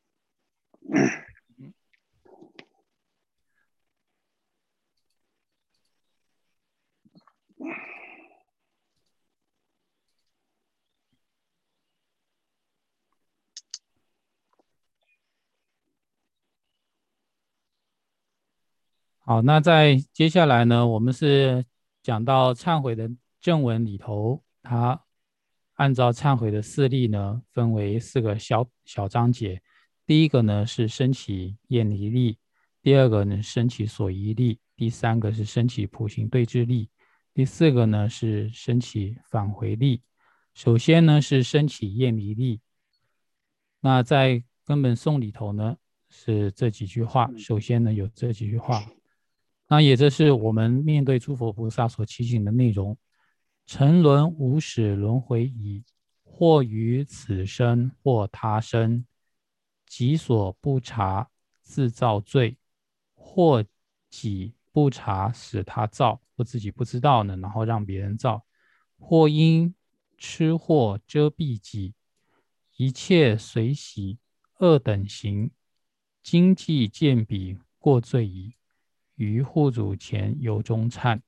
[19.29, 21.63] 好，那在接下来呢，我们是
[22.01, 23.07] 讲到忏悔的
[23.39, 24.99] 正文里头，它
[25.75, 29.61] 按照忏悔的四例呢，分为四个小小章节。
[30.07, 32.39] 第一个呢是升起厌离力，
[32.81, 36.89] 第二个呢升起所依力，第三个是升起普行对治力，
[37.31, 40.01] 第四个呢是升起返回力。
[40.55, 42.61] 首先呢是升起厌离力，
[43.79, 45.77] 那在根本颂里头呢
[46.09, 47.29] 是这几句话。
[47.37, 48.83] 首先呢有这几句话。
[49.71, 52.97] 那也这是我们面对诸佛菩萨所提醒的内容：
[53.67, 55.83] 沉沦无始轮回已，
[56.23, 59.05] 或于此生，或他生，
[59.85, 61.29] 己所不察，
[61.61, 62.55] 自造罪；
[63.13, 63.63] 或
[64.09, 68.41] 己不察，使他造，或自己不知道呢，然后让别人造；
[68.97, 69.75] 或因
[70.17, 71.93] 吃货遮蔽己，
[72.77, 74.17] 一切随喜
[74.57, 75.51] 恶等行，
[76.23, 78.55] 经济见彼过罪矣。
[79.19, 81.19] 于护主前由衷忏。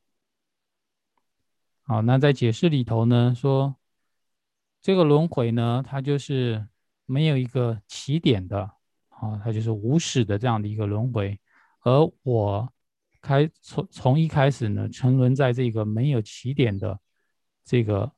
[1.81, 3.75] 好，那在解释里头呢，说
[4.81, 6.65] 这个轮回呢，它就是
[7.05, 8.61] 没有一个起点的，
[9.09, 11.37] 啊，它就是无始的这样的一个轮回。
[11.81, 12.71] 而我
[13.21, 16.97] 开从从一开始呢，沉沦在这个没有起点的
[17.65, 18.09] 这个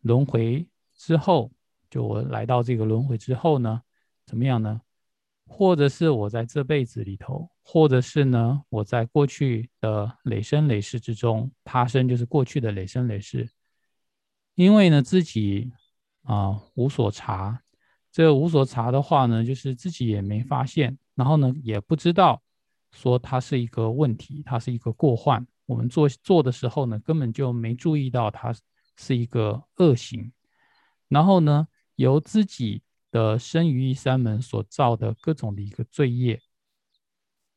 [0.00, 0.66] 轮回
[0.96, 1.52] 之后，
[1.88, 3.82] 就我来到这个轮回之后呢，
[4.26, 4.80] 怎么样呢？
[5.46, 13.48] 或者是我在这辈子里头，或者是呢，我在过去的累生累世之中，他生就是过去的累生累世，
[14.54, 15.72] 因为呢自己
[16.22, 17.62] 啊无所察，
[18.10, 22.42] 这无所察的话呢，就是自己也没发现，然后呢也不知道
[22.90, 25.46] 说它是一个问题，它是一个过患。
[25.66, 28.54] 我们做做的时候呢，根本就没注意到它
[28.96, 30.32] 是一个恶行，
[31.08, 32.82] 然后呢由自己。
[33.12, 36.40] 的生于一三门所造的各种的一个罪业，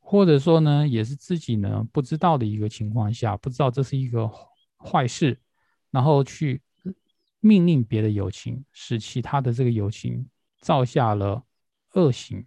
[0.08, 4.30] 或者说呢，也是自己呢不知道的一个情况下，不知道这是一个
[4.78, 5.40] 坏事，
[5.90, 6.62] 然后去
[7.40, 10.30] 命令别的友情，使其他的这个友情
[10.62, 11.44] 造下了
[11.94, 12.46] 恶行，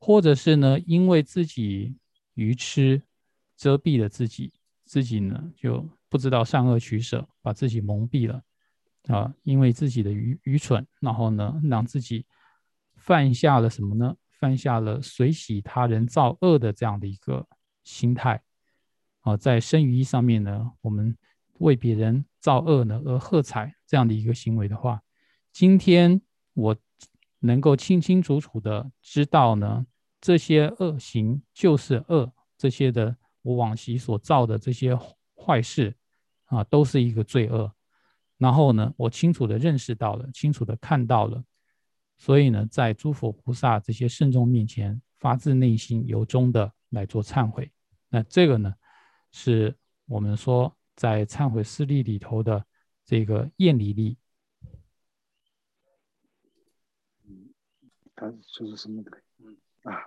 [0.00, 1.96] 或者是呢，因为自己
[2.34, 3.00] 愚痴
[3.56, 4.52] 遮蔽了自己，
[4.84, 8.42] 自己呢就不知道善恶取舍，把自己蒙蔽了。
[9.06, 12.26] 啊，因为自己的愚愚蠢，然后呢，让自己
[12.96, 14.16] 犯下了什么呢？
[14.42, 17.46] 犯下了随喜他人造恶的这样的一个
[17.84, 18.42] 心态。
[19.20, 21.16] 啊，在生于一上面呢，我们
[21.60, 25.00] 为别人造恶呢而喝彩这样的一个行为的话，
[25.52, 26.20] 今天
[26.54, 26.76] 我
[27.38, 29.86] 能够清清楚楚的知道呢，
[30.20, 34.98] 这些恶行就是恶，这些的我往昔所造的这些
[35.36, 35.94] 坏事
[36.46, 37.72] 啊，都是一个罪恶。
[38.38, 41.44] 然后呢，我清楚的认识到了，清楚的看到了，
[42.22, 47.68] 所以呢，在诸佛菩萨这些圣众面前，发自内心由衷的来做忏悔。
[48.08, 48.72] 那这个呢，
[49.32, 49.74] 是
[50.06, 52.64] 我们说在忏悔事例里头的
[53.04, 54.16] 这个厌离力。
[58.14, 59.10] 他说是什么的？
[59.90, 60.06] 啊，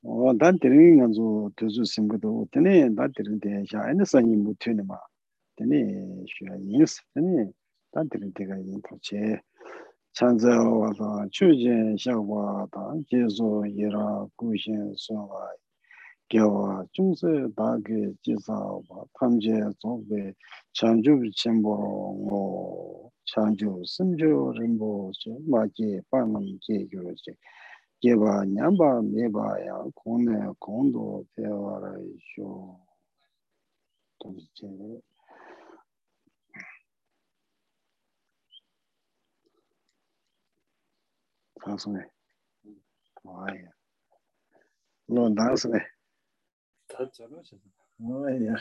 [0.00, 4.34] 我他这里讲说都是什么都，这里他这里底下那生意
[7.92, 9.40] 단 드린 데가 있는 도체
[10.12, 15.52] 찬자와서 추진 샤와다 예수 예라 구신 소와
[16.28, 17.26] 겨와 중세
[17.56, 18.80] 다게 지사와
[19.14, 20.32] 탐제 조베
[20.74, 25.10] 찬주 첨보로 찬주 심주 림보
[25.48, 27.32] 마지 빠만 계교지
[28.00, 32.78] 개바 냠바 메바야 고네 공도 배워라 이쇼.
[34.20, 34.68] 도대체
[41.64, 42.00] 당스네
[43.24, 43.70] 와야
[45.06, 45.78] 너 당스네
[46.88, 47.56] 다 잘하셨어
[47.98, 48.54] 와야